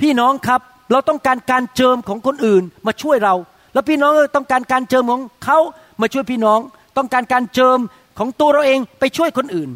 [0.00, 0.60] พี่น้องครับ
[0.92, 3.34] เราต้องการการเจิมของคนอื่นมาช่วยเรา
[3.72, 5.58] แล้วพี่น้องต้องการการเจิมของเขา
[6.00, 6.58] มาช่วยพี่น้อง
[6.96, 7.78] ต้องการการเจิม
[8.18, 9.70] ของตัวเราเองไปช่วยคนอื่น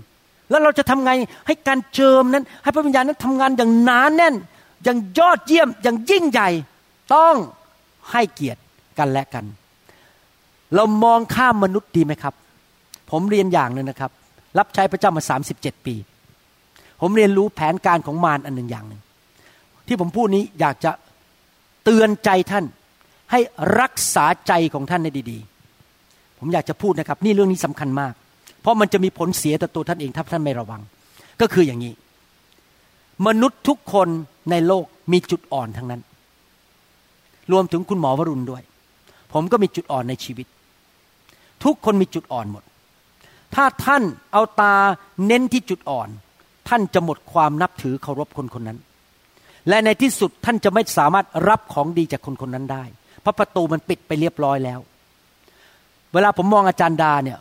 [0.50, 1.12] แล้วเราจะทำไง
[1.46, 4.34] ให้การเจิมนั้น ให้พระวิญญาณนั้นทำงานอย่างหนานแน่น
[4.84, 6.48] อย่างยอดเยี่ยมอย่างยิ่งใหญ่
[7.14, 7.34] ต้อง
[8.10, 8.60] ให้เกียรติ
[8.98, 9.44] กันและกัน
[10.74, 12.34] เรามองข้ามมนุษย์ดีไหมครับ
[13.10, 14.10] ผมเรียนอย่างหนึ่งนะครับ
[14.58, 15.22] รับใช้พระเจ้ามา
[15.54, 15.94] 37 ปี
[17.00, 19.02] ผมเรียนรู้แผนการของมารอันหนึ่งอย่างหนึ่ง
[19.86, 20.90] ที่ผมพูดนี้อยากจะ
[21.84, 22.64] เตือนใจท่าน
[23.30, 23.40] ให้
[23.80, 25.57] รักษาใจของท่านให้ดีๆ
[26.38, 28.12] ผมอยากจะพูดนะครับ นี่เรื่องนี้สำคัญมาก
[28.60, 30.80] เพราะมันจะมีผลเสียต่อตัวท่านเองถ้าท่านไม่ระวัง
[31.40, 31.92] ก็คืออย่างนี้
[33.26, 34.08] มนุษย์ทุกคน
[34.50, 36.02] ในโลกมีจุดอ่อนทั้งนั้น
[37.52, 38.62] รวมถึงคุณหมอวรุณด้วย
[39.32, 40.46] ผมก็มีจุดอ่อนในชีวิต
[41.64, 42.64] ทุกคนมีจุดอ่อนหมด
[43.54, 44.74] ถ้าท่านเอาตา
[45.26, 46.08] เน้นที่จุดอ่อน
[46.68, 48.78] ท่านจะหมดความนับถือเคารพคนคนนั้น
[49.68, 52.84] และในที่สุดท่านจะไม่สามารถรับของดีจากคนคนนั้นได้
[53.20, 54.80] เพราะประตูมันปิดไปเรียบร้อยแล้ว
[56.12, 57.38] เวลาผมมองอาจารย์ดาเนี่ย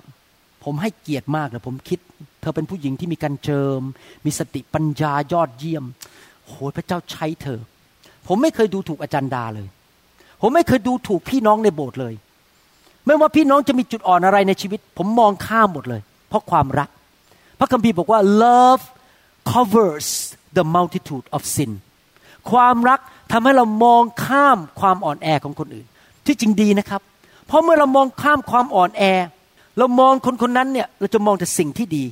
[0.64, 2.00] ผมให้เกียรติมากเลยผมคิด
[2.42, 3.82] เธอเป็นผู้หญิงที่มีการเจิม
[4.26, 5.84] มีสติปัญญายอดเยี่ยม
[6.48, 7.60] โหยพระเจ้าใช้เธอ
[8.28, 9.68] ผมไม่เคยดูถูกอาจารย์ดาเลย
[10.42, 12.14] ผมไม่เคยดูถูกพี่น้องในโบสถ์เลย
[13.06, 16.90] ไม่ว่าพี่น้องจะมีจุดอ่อนอะไรในชีวิต ผมมองข้ามหมดเลย เพราะความรัก
[17.60, 18.84] พระคัมภีร์บอกว่า love
[19.52, 20.08] covers
[20.58, 21.72] the multitude of sin
[22.52, 23.00] ความรัก
[23.32, 25.88] ทำให้เรามองข้ามความอ่อนแอของคนอื่น
[26.26, 27.02] ที่จริงดีนะครับ
[27.48, 29.04] เพราะเมื่อเรามองข้ามความอ่อนแอ
[29.78, 32.06] เรามองคนคนนั้นเนี่ยเราจะมองแต่สิ่งที่ดี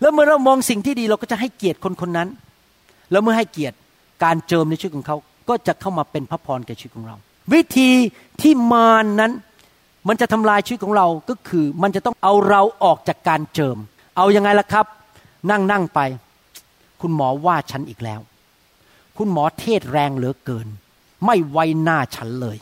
[0.00, 2.28] แล้วเมื่อเรามองสิ่งที่ดีเราก็จะให้เกียรติคนคนนั้น
[3.10, 3.76] แล้วเมื่อให้เกียรติ
[4.24, 5.16] การเจิมในชีวิตของเขา
[5.48, 7.16] ก็จะเข้ามาเป็นพระพรแก่ชีวิตของเรา
[7.52, 7.90] วิธี
[8.40, 9.32] ที่มารนนั้น
[10.08, 13.78] มันจะทำลายชีวิตของเราก็คือมันจะต้องเอาเราออกจากการเจิม
[14.16, 14.86] เอาอยัางไงล่ะครับ
[15.50, 16.00] นั่งนั่งไป
[17.00, 18.20] คุณหมอว่าฉันอีกแล้ว
[19.16, 20.66] คุณหมอเทศแรงเหลือเกิน
[21.26, 22.56] ไม่ไว้หน้าฉันเลย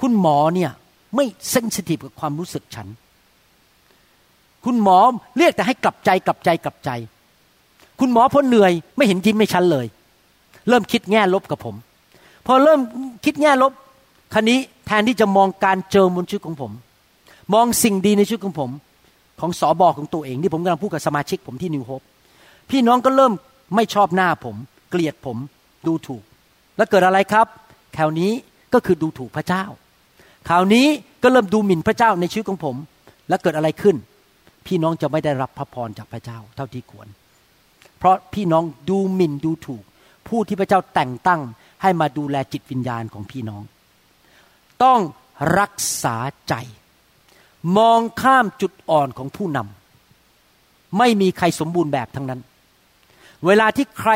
[0.00, 0.70] คุณหมอเนี่ย
[1.16, 2.88] ไม่เซนซิทีฟกับความรู้สึกฉัน
[4.64, 4.98] คุณหมอ
[5.38, 6.90] เรียกแต่ให้กลับใจกลับใจกลับใจ
[8.00, 9.86] คุณหมอพอเหนื่อยไม่เห็นยิ้มไม่ฉันเลย
[10.68, 11.74] เริ่มคิดแง่ลบกับผม
[12.46, 12.80] พอเริ่ม
[13.24, 13.72] คิดแง่ลบ
[14.34, 16.72] คันนี้แทนที่จะมองการเจอบนชีวิตของผม
[17.54, 18.70] มองสิ่งดีในชีวิตของผม
[19.40, 22.02] ของสอบอของตัวเองที่ผมกำลังพูดกับสมาชิกผมที่นิวโฮป
[22.70, 23.32] พี่น้องก็เริ่ม
[23.74, 24.56] ไม่ชอบหน้าผม
[24.90, 25.36] เกลียดผม
[25.86, 26.22] ดูถูก
[26.76, 27.46] แล้วเกิดอะไรครับ
[27.96, 28.30] คราวนี้
[28.74, 29.64] ก็คือดูถูกพระเจ้า
[30.48, 30.86] คราวนี้
[31.22, 32.76] ก็เริ่มดูหมิ่นพระเจ้าในชีวิตของผม
[33.28, 33.96] แล้วเกิดอะไรขึ้น
[34.66, 37.08] พี่น้องจะไม่ได้รับพระพรจากพระเจ้าเท่าที่ควร
[37.98, 39.84] เพราะพี่น้องดูหมิ่นดูถูก
[40.28, 41.40] ผู้ที่พระเจ้าแต่งตั้ง
[41.82, 43.62] ให้มาดูแลจิตวิญญาณของพี่น้อง
[44.82, 45.00] ต้อง
[45.58, 46.16] รักษา
[46.48, 46.54] ใจ
[47.78, 52.40] มองข้ามจุดอ่อนของผู้นำไม่มีใครสมบูรณ์แบบทั้งนั้น
[53.46, 54.12] เวลาที่ใคร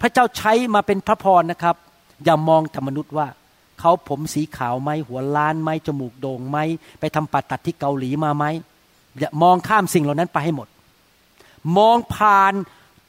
[0.00, 1.76] พระเจ้าใช้มาเป็นพระพรนะครับ
[2.24, 3.26] อย่ามองแต่มนุษย์ว่า
[3.82, 6.58] เขาผมสีขาวไหมหัวล้านไหมจมูกโด่งไหม
[7.00, 8.44] ไปทำปัดตัดที่เกาหลีมาไหม
[9.18, 10.68] อย่ามองข้ามสิ่งเหล่านั้นไปให้หมด
[11.78, 12.52] มองผ่าน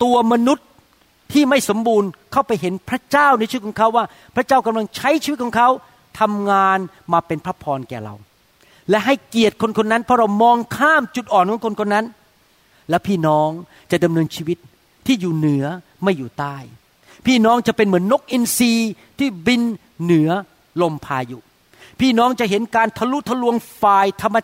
[0.04, 0.68] ตัวมนุษย์
[1.32, 4.06] ที่ไม่สมบูรณ์เข้าไปเห็นพระเจ้าในชีวิตของเขาว่า
[4.36, 5.70] พระเจ้ากำลังใช้ชีวิตของเขา
[6.20, 6.78] ทำงาน
[7.14, 8.16] มาเป็นพระพรแก่เรา
[8.90, 12.06] และให้เกียรติคนคนนั้น เพราะเรามองข้ามจุดอ่อนของคนคนนั้น
[12.90, 13.50] และพี่น้อง
[13.92, 14.58] จะดำเนินชีวิต
[15.06, 15.66] ที่อยู่เหนือ
[16.04, 16.56] ไม่อยู่ใต้
[17.26, 18.74] พี่น้องจะเป็นเหมือนนกอินทรี
[19.20, 19.62] ที่บิน
[20.04, 20.30] เหนือ
[20.82, 21.38] ลมพายุ
[22.00, 24.38] พี่น้องจะเห็นการทะลุทะลวงฝ่ายธรรม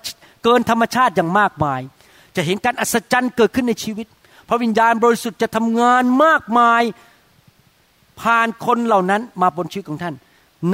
[0.43, 1.81] เกินธรรมชาติอย่างมากมาย
[2.35, 4.07] จะเห็นการอัศจรรย์เกิดขึ้นในชีวิต
[4.49, 6.83] พระวิญญาณบริสุทธิ์จะทำงานมากมาย
[8.21, 10.15] ผ่านคนเหล่านั้นมาบนชีวิตของท่าน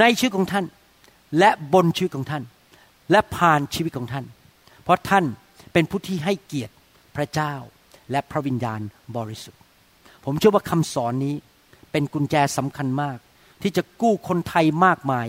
[0.00, 0.64] ในชีวิตของท่าน
[1.38, 2.42] และบนชีวิตของท่าน
[3.10, 4.24] และผ่านชีวิตของท่าน
[4.82, 5.24] เพราะท่าน
[5.72, 6.74] เป็นผู้ที่ให้เกียรติ
[7.16, 7.54] พระเจ้า
[8.10, 8.80] และพระวิญญาณ
[9.16, 9.60] บริสุทธิ์
[10.24, 11.34] ผมเชื่อว่าคำสอนนี้
[11.92, 13.18] เป็นกุญแจสำคัญมาก
[13.62, 15.26] ที่จะกู้คนไทยมากมาย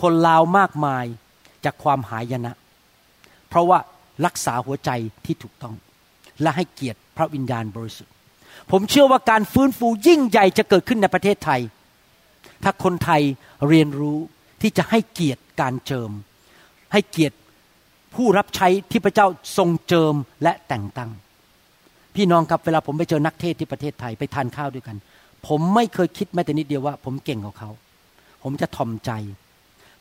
[0.00, 1.04] คนลาวมากมาย
[1.64, 2.52] จากความหายนะ
[3.48, 3.78] เพราะว่า
[4.26, 4.90] รักษาหัวใจ
[5.24, 5.74] ที่ถูกต้อง
[6.42, 8.14] และให้เกียรติพระวิญญาณบริสุทธิ์
[8.70, 11.60] ผมเชื่อว่าการฟื้นฟูยิ่งใหญ่จะเกิดขึ้นในประเทศไทย
[12.62, 13.22] ถ้าคนไทย
[13.68, 14.18] เรียนรู้
[14.62, 16.10] ที่จะให้เกียรติการเจิม
[16.92, 17.36] ให้เกียรติ
[18.14, 19.26] ผู้รับใช้ที่พระเจ้า
[19.56, 21.10] ทรงเจิมและแต่งตั้ง
[22.14, 24.96] พี่น้องครับเวลาผมไปเจอนักเทศที่ประเทศไทยไปทานข้าวด้วยกัน
[25.46, 27.70] ผมไม่เคยคิดแม้แต่นิดเดียวว่า ผมเก่งกว่าเขา
[28.42, 29.10] ผมจะทอมใจ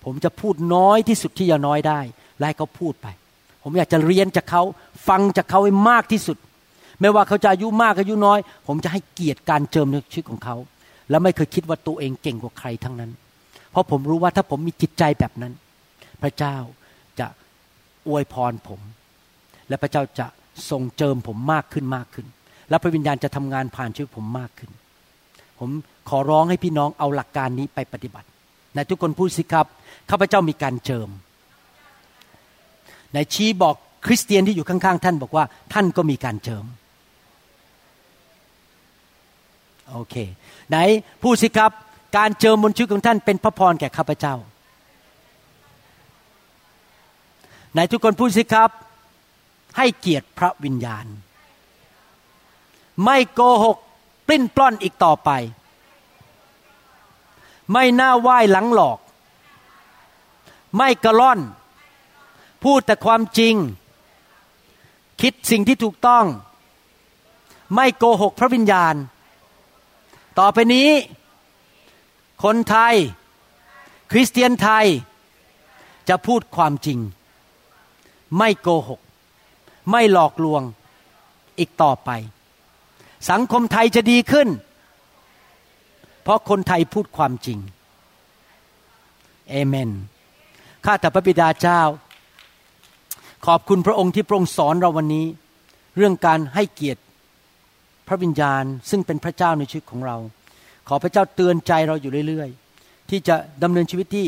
[0.05, 1.99] ผมจะพูดน้อยที่สุดที่จะน้อยได้
[2.37, 3.07] และให้เขาพูดไป
[3.63, 4.63] ผมอยากจะเรียนจากเขา
[5.07, 6.37] ฟังจากเขาให้มากที่สุด
[7.01, 10.55] ไม่ว่าเขาจะอายุมากอายุน้อย ผมจะให้เกียรติการเจิมในชีวิตของเขา
[11.09, 13.11] และไม่เคยคิดว่าตัวเองเก่งกว่าใครทั้งนั้น
[13.71, 15.53] เพราะผมรู้ว่าถ้าผมมีจิตใจแบบนั้น
[16.21, 16.55] พระเจ้า
[17.19, 17.27] จะ
[18.07, 18.81] อวยพรผม
[19.69, 20.27] และพระเจ้าจะ
[20.69, 22.27] ทรงเจิมผมมากขึ้นมากขึ้น
[22.69, 24.71] และพระวิญญาณจะทำงานผ่านชีวิตผมมากขึ้น
[25.59, 25.69] ผม
[26.09, 28.27] ขอร้องให้พี่น้องเอาหลักการนี้ไปปฏิบัติ
[28.75, 29.65] ในทุกคนพูดสิครับ
[30.09, 31.09] ข้าพเจ้ามีการเจิม
[33.13, 36.65] ในชี้บอกคริสเตียนที่อยู่ข้างๆ ท่านบอกว่าท่านก็มีการเจิม
[39.91, 40.15] โอเค
[40.69, 40.77] ไหน
[41.23, 41.71] พูดสิครับ
[42.17, 44.35] การเจิมบนชีวิตของท่านเป็นพระพรแก่ข้าพเจ้า
[47.73, 48.69] ไหนทุกคนพูดสิครับ
[49.77, 51.05] ให้เกียรติพระวิญญาณ
[53.03, 53.77] ไม่โกหก
[54.27, 55.29] ปลิ้นปล้อนอีกต่อไป
[57.71, 58.99] ไม่น้าไหว้หลังหลอก
[60.75, 61.39] ไม่กระล่อน
[62.63, 63.55] พูดแต่ความจริง
[65.21, 66.25] คิดสิ่งที่ถูกต้อง
[67.75, 68.95] ไม่โกหกพระวิญญาณ
[70.39, 70.89] ต่อไปนี้
[72.43, 72.95] คนไทย
[74.11, 74.85] คริสเตียนไทย
[76.09, 76.99] จะพูดความจริง
[78.37, 78.99] ไม่โกหก
[79.91, 80.61] ไม่หลอกลวง
[81.59, 82.09] อีกต่อไป
[83.29, 84.47] สังคมไทยจะดีขึ้น
[86.29, 87.59] ราะคนไทยพูดความจริง
[89.49, 89.91] เอเมน
[90.85, 91.81] ข้าแต่พระบิดาเจ้า
[93.45, 95.25] ขอบคุณพระองค์ที่พระองค์สอนเราวันนี้
[95.95, 97.01] เรื่องการให้เกียรติ
[98.07, 100.17] พระวิญญาณ ซึ่งเป็นพระเจ้าในชีวิตของเรา
[100.87, 104.27] ขอพระเจ้าเตือนใจเราอยู่เรื่อยๆ ที่จะดำเนินชีวิตที่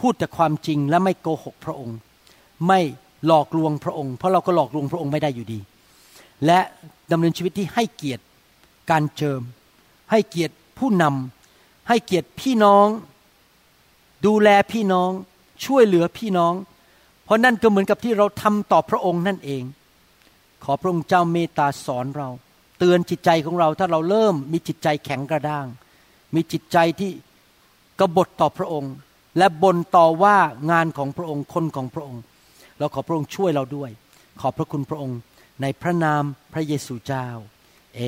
[0.00, 1.96] พูดแต่ความจริงและไม่โกหกพระองค์
[2.68, 2.80] ไม่
[3.26, 5.60] หลอกลวงพระองค์ เพราะเราก็หลอกลวงพระองค์ไม่ได้อยู่ดี
[6.46, 6.60] และ
[7.12, 8.24] ดำเนินชีวิตที่ให้เกียรติ
[8.90, 9.40] การเจิม
[10.10, 12.86] ให้เกียรติ ผู้นำให้เกียรติพี่น้อง
[14.26, 15.10] ดูแลพี่น้อง
[15.64, 16.54] ช่วยเหลือพี่น้อง
[17.24, 19.62] เพราะนั่นก็เหมือนกับที่เราทำต่อพระองค์นั่นเอง
[20.64, 22.28] ขอพระองค์เจ้าเมตตาสอนเรา
[22.78, 25.66] เตือนจิตใจของเราถ้าเราเริ่มมีจิตใจแข็งกระด้าง
[26.34, 27.10] มีจิตใจที่
[28.00, 28.92] กบฏต่อพระองค์
[29.38, 30.36] และบ่นต่อว่า
[30.70, 32.22] งานของพระองค์คนของพระองค์
[32.78, 33.90] เราขอพระองค์ช่วยเราด้วย
[34.40, 35.18] ขอบพระคุณพระองค์
[35.62, 37.26] ในพระนามพระเยซูเจ้า
[37.96, 38.00] เอ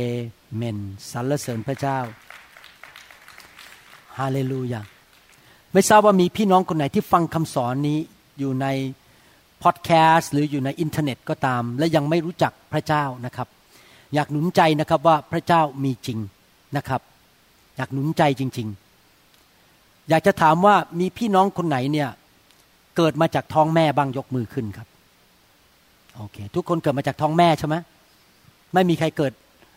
[0.57, 0.79] เมน
[1.11, 1.99] สรรเสริญพระเจ้า
[4.19, 4.81] ฮาเลลูยา
[5.73, 7.99] ไม่ทราบว่ามีพี่น้องคนไหนที่ฟังคำสอนนี้
[8.39, 8.67] อยู่ใน
[9.63, 13.49] พอดแคสต์หรืออยู่ในอินเทอร์เน็ตก็ตาม และยังไม่รู้จักพระเจ้านะครับ
[14.15, 16.19] อยากหนุนใจนะครับว่าพระเจ้ามีจริง
[16.77, 17.01] นะครับ
[17.77, 18.69] อยากหนุนใจจริง
[19.39, 22.09] ๆ อยากจะถามว่ามีพี่น้องคนไหนเนี่ย
[22.97, 24.89] เกิดมาจากท้องแม่บ้างยกมือขึ้นครับ
[26.17, 27.77] โอเค ทุกคนเกิดมาจากท้องแม่ใช่ไหม
[28.75, 29.33] ไม่มีใครเกิด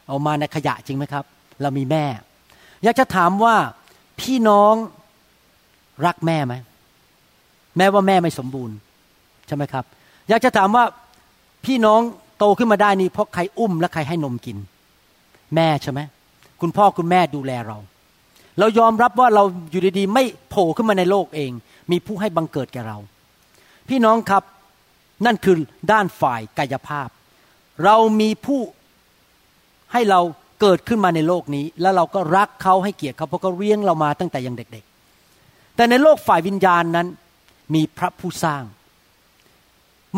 [0.10, 1.26] ออกมาในขยะจริงไหมครับ
[1.62, 2.04] เรามีแม่
[2.84, 3.56] อยากจะถามว่า
[4.22, 4.74] พี่น้อง
[6.06, 6.54] รักแม่ไหม
[7.78, 8.76] แม้ว่าแม่ไม่สมบูรณ์
[9.48, 9.86] ใช่ไหมครับ
[10.30, 10.84] อยากจะถามว่า
[11.66, 12.02] พี่น้อง
[12.38, 14.58] โตขึ้นมาได้นี่เพราะใครอุ้มและใครให้นมกิน
[15.56, 16.00] แม่ใช่ไหม
[16.62, 17.78] คุณพ่อคุณแม่ดูแลเรา
[18.60, 21.52] เรายอมรับว่าเราอยู่ดีๆ ไม่โผล่ขึ้นมาในโลกเอง
[21.92, 22.98] มีผู้ให้บังเกิดแก่เรา
[23.90, 24.44] พี่น้องครับ
[25.26, 25.56] นั่นคือ
[25.92, 27.10] ด้านฝ่ายกายภาพ
[27.86, 28.62] เรามีผู้
[29.94, 30.22] ให้เรา
[30.62, 34.84] เกิดขึ้นมาในโลกนี้ แล้วเราก็รักเขาให้เกียรติเขาเพราะเขาเลี้ยงเรามาตั้งแต่ยังเด็ก
[35.30, 37.08] ๆ แต่ในโลกฝ่ายวิญญาณนั้น
[37.74, 38.64] มีพระผู้สร้าง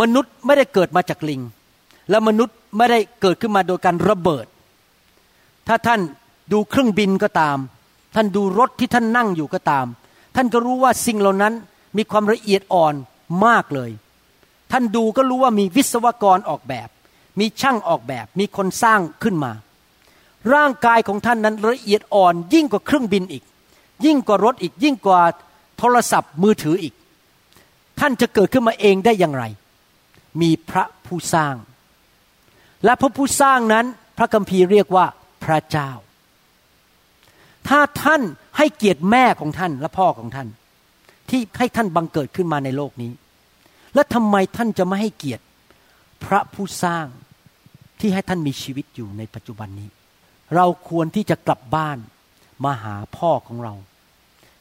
[0.02, 1.42] มนุษย์ไม่ได้เกิดมาจากลิง
[2.10, 4.46] และมนุษย์ไม่ได้เกิดขึ้นมาโดยการระเบิด
[5.68, 6.00] ถ้าท่าน
[6.52, 7.58] ดูเครื่องบินก็ตาม
[8.16, 9.86] ท่านดูรถที่ท่านนั่งอยู่ก็ตาม
[10.36, 11.54] ท่านก็รู้ว่าสิ่งเหล่านั้น
[11.98, 12.94] มีความละเอียดอ่อน
[13.46, 13.92] มากเลย
[14.72, 16.90] ท่านดูก็รู้ว่ามีวิศวกรออกแบบ
[17.40, 19.52] มีช่างออกแบบ มีคนสร้างขึ้นมา
[20.54, 23.44] ร่างกายของท่านนั้นละเอียดอ่อน ยิ่งกว่าเครื่องบินอีก
[24.06, 25.22] ยิ่งกว่ารถอีก ยิ่งกว่า
[25.78, 26.94] โทรศัพท์มือถืออีก
[28.00, 29.44] ท่านจะเกิดขึ้นมาเองได้อย่างไร
[30.42, 31.56] มีพระผู้สร้าง
[32.86, 33.86] และพระผู้สร้างนั้น
[34.18, 35.06] พระคัมภีร์เรียกว่า
[35.44, 35.90] พระเจ้า
[37.68, 38.22] ถ้าท่าน
[38.58, 40.48] ให้เกียรติแม่ของท่านและพ่อของท่าน
[41.30, 43.12] ที่ให้ท่านบังเกิดขึ้นมาในโลกนี้
[43.94, 45.44] แล้วทำไมท่านจะไม่ให้เกียรติ
[46.26, 47.06] พระผู้สร้าง
[48.00, 49.90] ที่ให้ท่านมีชีวิตอยู่ในปัจจุบันนี้
[50.56, 51.98] เราควรที่จะกลับบ้าน
[52.66, 53.74] มาหาพ่อของเรา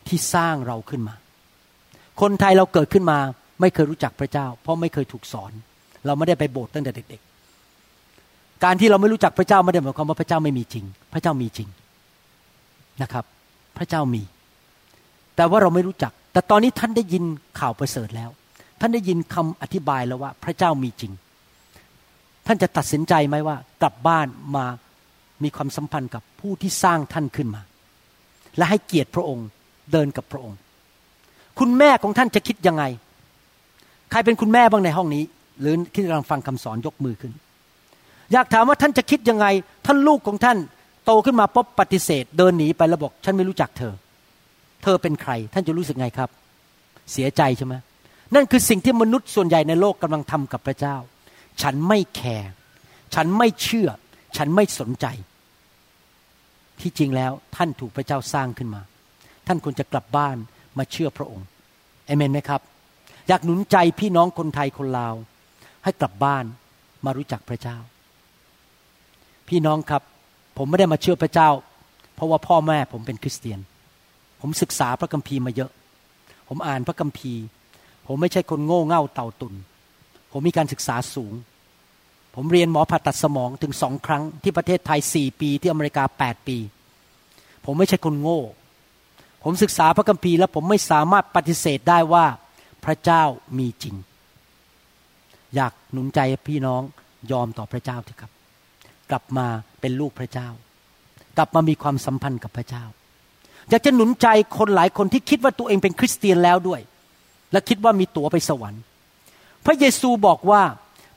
[0.08, 1.14] ที่สร้างเราขึ้นมา
[2.20, 3.18] คนไทยเราเกิดขึ้นมา
[3.60, 5.52] ไม่เคยรู้จักพระเจ้า เพราะไม่เคยถูกสอน
[6.06, 7.20] เราไม่ได้ไปโบสถ์ตั้งแต่เด็ก
[7.92, 11.68] ๆ การที่เราไม่รู้จักพระเจ้าไม่ได้หมายความว่าพระเจ้าไม่มีจริง พระเจ้ามีจริง
[13.02, 13.24] นะครับ
[13.76, 14.22] พระเจ้ามี
[15.36, 17.24] แต่ว่าเราไม่รู้จัก แต่ตอนนี้ท่านได้ยิน
[17.58, 18.30] ข่าวประเสริฐแล้ว
[18.80, 21.12] ท่านได้ยินคำอธิบายแล้วว่า พระเจ้ามีจริง
[22.46, 24.26] ท่านจะตัดสินใจไหมว่ากลับบ้าน
[24.56, 24.66] มา
[25.42, 27.62] มีความสัมพันธ์กับผู้ที่สร้างท่านขึ้นมา
[28.56, 29.46] และให้เกียรติพระองค์
[29.92, 30.58] เดินกับพระองค์
[31.58, 32.84] คุณแม่ของท่านจะคิดยังไง
[34.10, 35.24] ใครเป็นคุณแม่บ้างในห้องนี้
[35.60, 37.32] หรือที่กำลังฟังคำสอนยกมือขึ้น
[38.32, 39.46] อยากถามว่าท่านจะคิดยังไง
[39.86, 40.58] ท่านลูกของท่าน
[41.04, 43.94] โตขึ้นมาปุ๊บปฏิเสธ เดินหนีไปแล้วบอกฉันไม่รู้จักเธอ
[44.82, 46.30] เธอเป็นใคร ท่านจะรู้สึกไงครับ
[47.12, 47.74] เสียใจใช่ไหม
[48.34, 50.96] นั่นคือสิ่งที่มนุษย์ส่วนใหญ่ในโลกกำลังทำกับพระเจ้า
[51.62, 52.50] ฉันไม่แคร์
[53.14, 53.88] ฉันไม่เชื่อ
[54.36, 55.06] ฉันไม่สนใจ
[56.80, 58.82] ที่จริงแล้วท่านถูกพระเจ้าสร้างขึ้นมา
[59.46, 60.36] ท่านควรจะกลับบ้าน
[60.78, 61.46] มาเชื่อพระองค์
[62.06, 62.60] เอเมนไหมครับ
[63.28, 65.14] อยากหนุนใจพี่น้องคนไทยคนลาว
[65.84, 66.44] ให้กลับบ้าน
[67.04, 67.76] มารู้จักพระเจ้า
[69.48, 70.02] พี่น้องครับ
[70.56, 71.48] ผมไม่ได้มาเชื่อพระเจ้า
[72.14, 73.60] เพราะว่าพ่อแม่ผมเป็นคริสเตียน
[74.40, 75.70] ผมศึกษาพระคัมภีร์มาเยอะ
[76.48, 77.42] ผมอ่านพระคัมภีร์
[78.06, 79.54] ผมไม่ใช่คนโง่เง่าเต่าตุน
[80.32, 81.32] ผมมีการศึกษาสูง
[82.40, 86.58] ผมเรียนหมอผ่าตัดสมองถึงสองครั้งที่ประเทศไทยสี่ปี ที่อเมริกาแปดปี
[87.64, 88.40] ผมไม่ใช่คนโง่
[89.44, 92.26] ผมศึกษาพระคัมภีร์แล้วผมไม่สามารถปฏิเสธได้ว่า
[92.84, 93.22] พระเจ้า
[93.58, 93.94] มีจริง
[95.54, 96.82] อยากหนุนใจพี่น้อง
[97.32, 98.32] ยอมต่อพระเจ้าเถอะครับ
[99.10, 99.46] กลับมา
[99.80, 100.48] เป็นลูกพระเจ้า
[101.36, 102.84] กลับมามีความสัมพันธ์กับพระเจ้า
[103.70, 104.26] อยากจะหนุนใจ
[104.58, 106.80] คนหลายคนที่คิดว่าตัวเองเป็นคริสเตียนแล้วด้วย
[107.52, 108.82] และคิดว่ามีตั๋วไปสวรรค์
[109.64, 110.62] พระเยซูบอกว่า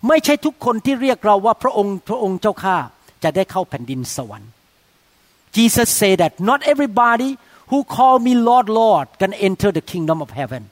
[0.07, 2.77] ไม่ใช่ทุกคนที่เรียกเราว่าพระองค์พระองค์เจ้าข้า
[3.23, 4.51] จะได้เข้าแผ่นดินสวรรค์
[5.57, 7.29] Jesus said that not everybody
[7.71, 10.63] who call me Lord Lord can enter the kingdom of heaven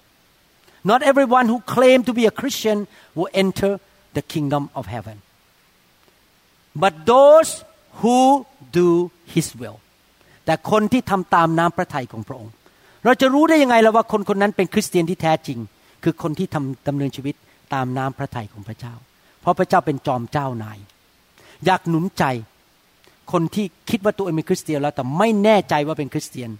[0.91, 2.77] not everyone who claim to be a Christian
[3.17, 3.71] will enter
[4.17, 5.17] the kingdom of heaven
[6.83, 7.49] but those
[8.01, 8.19] who
[8.79, 8.89] do
[9.33, 9.77] His will
[10.45, 12.53] แต่คนที่ทำตามน้ำพระทัยของพระองค์
[13.05, 15.59] เราจะรู้ได้ยังไงล่ะว่าคนคนนั้นเป็นคริสเตียนที่แท้จริง
[16.03, 17.35] คือคนที่ทำดำเนินชีวิต
[17.73, 18.93] ตามน้ำพระทัยของพระเจ้า
[19.40, 20.78] เพราะพระเจ้าเป็นจอมเจ้านาย
[21.64, 22.24] อยากหนุนใจ
[23.32, 26.50] คนที่คิดว่าตัวเองเป็นคริสเตียนแล้วแต่ไม่แน่ใจว่าเป็นคริสเตียน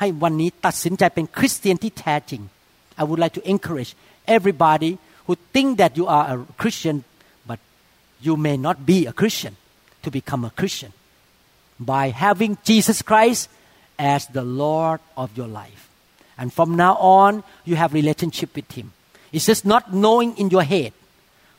[0.00, 2.42] ให้วันนี้ตัดสินใจเป็นคริสเตียนที่แท้จริง
[3.00, 3.92] I would like to encourage
[4.36, 4.92] everybody
[5.26, 6.96] who think that you are a Christian
[7.48, 7.58] but
[8.26, 9.54] you may not be a Christian
[10.04, 10.92] to become a Christian
[11.92, 13.42] by having Jesus Christ
[13.98, 15.82] as the Lord of your life
[16.38, 17.32] and from now on
[17.68, 18.86] you have relationship with him
[19.34, 20.92] it's just not knowing in your head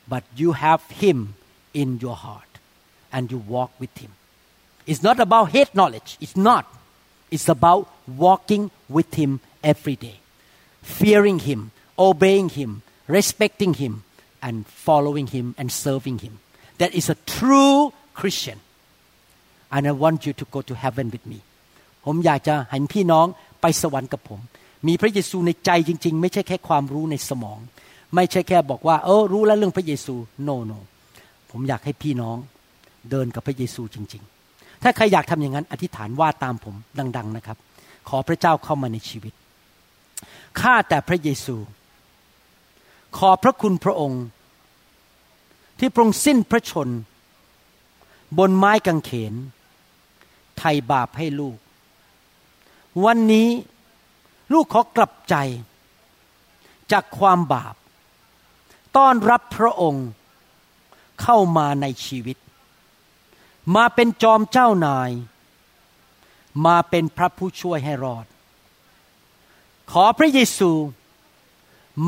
[0.08, 1.34] but you have him
[1.72, 2.52] in your heart
[3.12, 4.12] and you walk with him
[4.86, 6.66] it's not about head knowledge it's not
[7.30, 10.16] it's about walking with him every day
[10.82, 14.04] fearing him obeying him respecting him
[14.42, 16.38] and following him and serving him
[16.78, 18.58] that is a true Christian
[19.72, 21.40] and I want you to go to heaven with me
[22.04, 23.26] ผมอยากจะเห็นพี่น้อง
[23.60, 24.40] ไปสวรรค์กับผม
[24.88, 27.58] มีพระเยซูในใจจริง ๆ ไม่ใช่แค่ความรู้ในสมอง
[28.15, 30.15] ไม่ใช่แค่บอกว่า เออรู้แล้วเรื่องพระเยซู
[30.47, 30.79] no no
[31.51, 32.37] ผมอยากให้พี่น้อง
[33.11, 36.75] เดินกับพระเยซูจริง ๆ ถ้าใครอยากทำอย่างนั้น อธิษฐานว่าตามผม
[37.17, 37.57] ดัง ๆ นะครับ
[38.09, 39.33] ขอพระเจ้าเข้ามาในชีวิต
[40.59, 41.55] ข้าแต่พระเยซู
[43.17, 44.23] ขอพระคุณพระองค์
[45.79, 46.89] ที่พระองค์สิ้นพระชน
[48.37, 49.33] บนไม้กางเขน
[50.57, 51.57] ไถ่บาปให้ลูก
[53.05, 53.49] วันนี้
[54.53, 55.35] ลูกขอกลับใจ
[56.91, 57.75] จากความบาป
[58.99, 60.07] ต้อนรับพระองค์
[61.21, 62.37] เข้ามาในชีวิต
[63.75, 65.11] มาเป็นจอมเจ้านาย
[66.65, 68.29] มาเป็นพระผู้ช่วยให้รอดข
[69.91, 70.71] ขอพระเยซู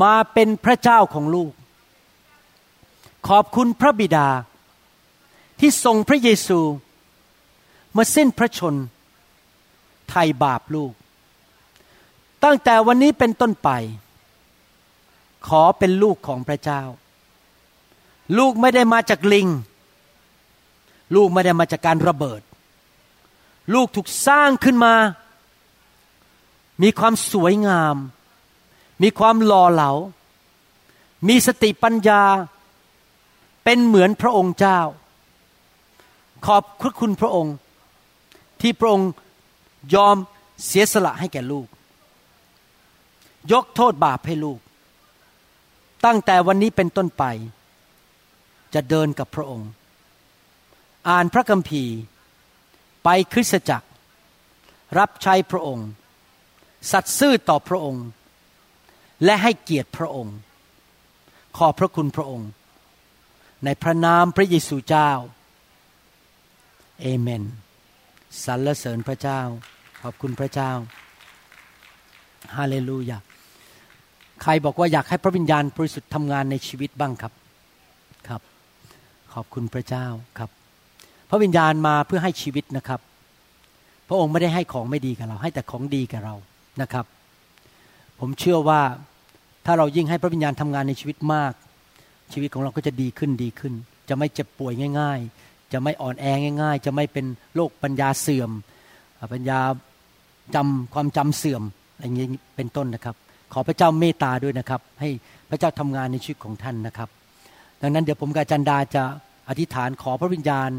[0.02, 1.52] มาเป็นพระเจ้าของลูก
[3.28, 4.28] ขอบคุณพระบิดา
[5.60, 6.60] ที่ส่งพระเยซู
[7.96, 8.74] มาสิ้นพระชน
[10.08, 10.92] ไถ่บาปลูก
[12.44, 13.70] ตั้งแต่วันนี้เป็นต้นไป
[15.48, 16.82] ขอเป็นลูกของพระเจ้า
[18.38, 19.48] ลูกไม่ได้มาจากลิง
[21.14, 22.40] ลูกไม่ได้มาจากการระเบิด
[23.74, 24.94] ลูกถูกสร้างขึ้นมา
[26.82, 27.96] มีความสวยงาม
[29.02, 29.90] มีความหล่อเหลา
[31.28, 32.22] มีสติปัญญา
[33.64, 34.80] เป็นเหมือนพระองค์เจ้า
[36.46, 37.54] ขอบพระคุณพระองค์
[38.60, 39.10] ที่พระองค์
[39.94, 40.16] ยอม
[40.66, 41.66] เสียสละให้แก่ลูก
[43.52, 44.58] ยกโทษบาปให้ลูก
[46.04, 47.24] ตั้งแต่วันนี้เป็นต้นไป
[48.74, 49.68] จะเดินกับพระองค์
[51.08, 51.94] อ่านพระคัมภีร์
[53.04, 53.88] ไปคริสตจักร
[54.98, 55.88] รับใช้พระองค์
[56.92, 58.04] สัตย์ซื่อต่อพระองค์
[59.24, 60.36] และให้เกียรติพระองค์
[61.56, 62.48] ขอบพระคุณพระองค์
[63.64, 65.10] ในพระนามพระเยซูเจ้า
[67.00, 67.44] เอเมน
[68.44, 69.40] สรรเสริญพระเจ้า
[70.00, 70.70] ขอบคุณพระเจ้า
[72.56, 73.18] ฮาเลลูยา
[74.42, 77.32] ใครบอกว่าอยากให้พระวิญญาณบริสุทธิ์ทำงานในชีวิตบ้างครับ
[78.28, 78.40] ครับ
[79.34, 80.06] ขอบคุณพระเจ้า
[80.38, 80.50] ครับ
[81.30, 83.00] พระวิญญาณมาเพื่อให้ชีวิตนะครับ
[84.08, 86.34] พระองค์ไม่ได้ให้ของไม่ดีกับเรา ให้แต่ของดีกับเรา
[86.82, 87.04] นะครับ
[88.20, 88.80] ผมเชื่อว่า
[89.66, 91.52] ถ้าเรายิ่งให้พระวิญญาณทำงานในชีวิตมาก
[92.32, 93.72] ชีวิตของเราก็จะดีขึ้นดีขึ้น
[94.08, 96.24] จะไม่เจ็บป่วยง่าย ๆ จะไม่อ่อนแอ
[96.62, 98.50] ง่าย ๆ จะไม่เป็นโรคปัญญาเสื่อม
[99.32, 99.60] ปัญญา
[100.54, 101.62] จำความจำเสื่อม
[101.92, 102.26] อะไรอย่างนี้
[102.56, 103.16] เป็นต้นนะครับ
[103.52, 105.08] ขอพระเจ้าเมตตาด้วยนะครับ ให้
[105.50, 107.08] พระเจ้าทำงานในชีวิตของท่านนะครับ
[107.82, 109.04] ดังนั้นเดี๋ยวผมกับอาจารย์ดาจะ
[109.48, 110.70] อธิษฐานขอพระวิญญาณ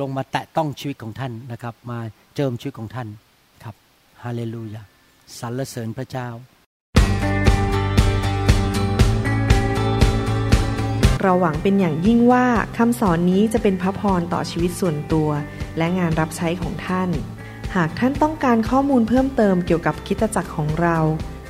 [0.00, 1.98] ลงมาแตะต้องชีวิตของท่านนะครับ มา
[2.36, 3.08] เจิมชีวิตของท่าน
[3.64, 3.74] ครับ
[4.22, 4.82] ฮาเลลูยา
[5.38, 6.28] สรรเสริญพระเจ้า
[11.22, 12.46] เราหวังเป็นอย่างยิ่งว่า
[12.76, 15.28] คำสอนนี้จะเป็นพระพรต่อชีวิตส่วนตัว
[15.78, 17.10] และงานรับใช้ของท่าน
[17.76, 20.98] หากท่านต้องการข้อมูลเพิ่มเติมเกี่ยวกับคริดจักรของเรา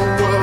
[0.00, 0.39] world.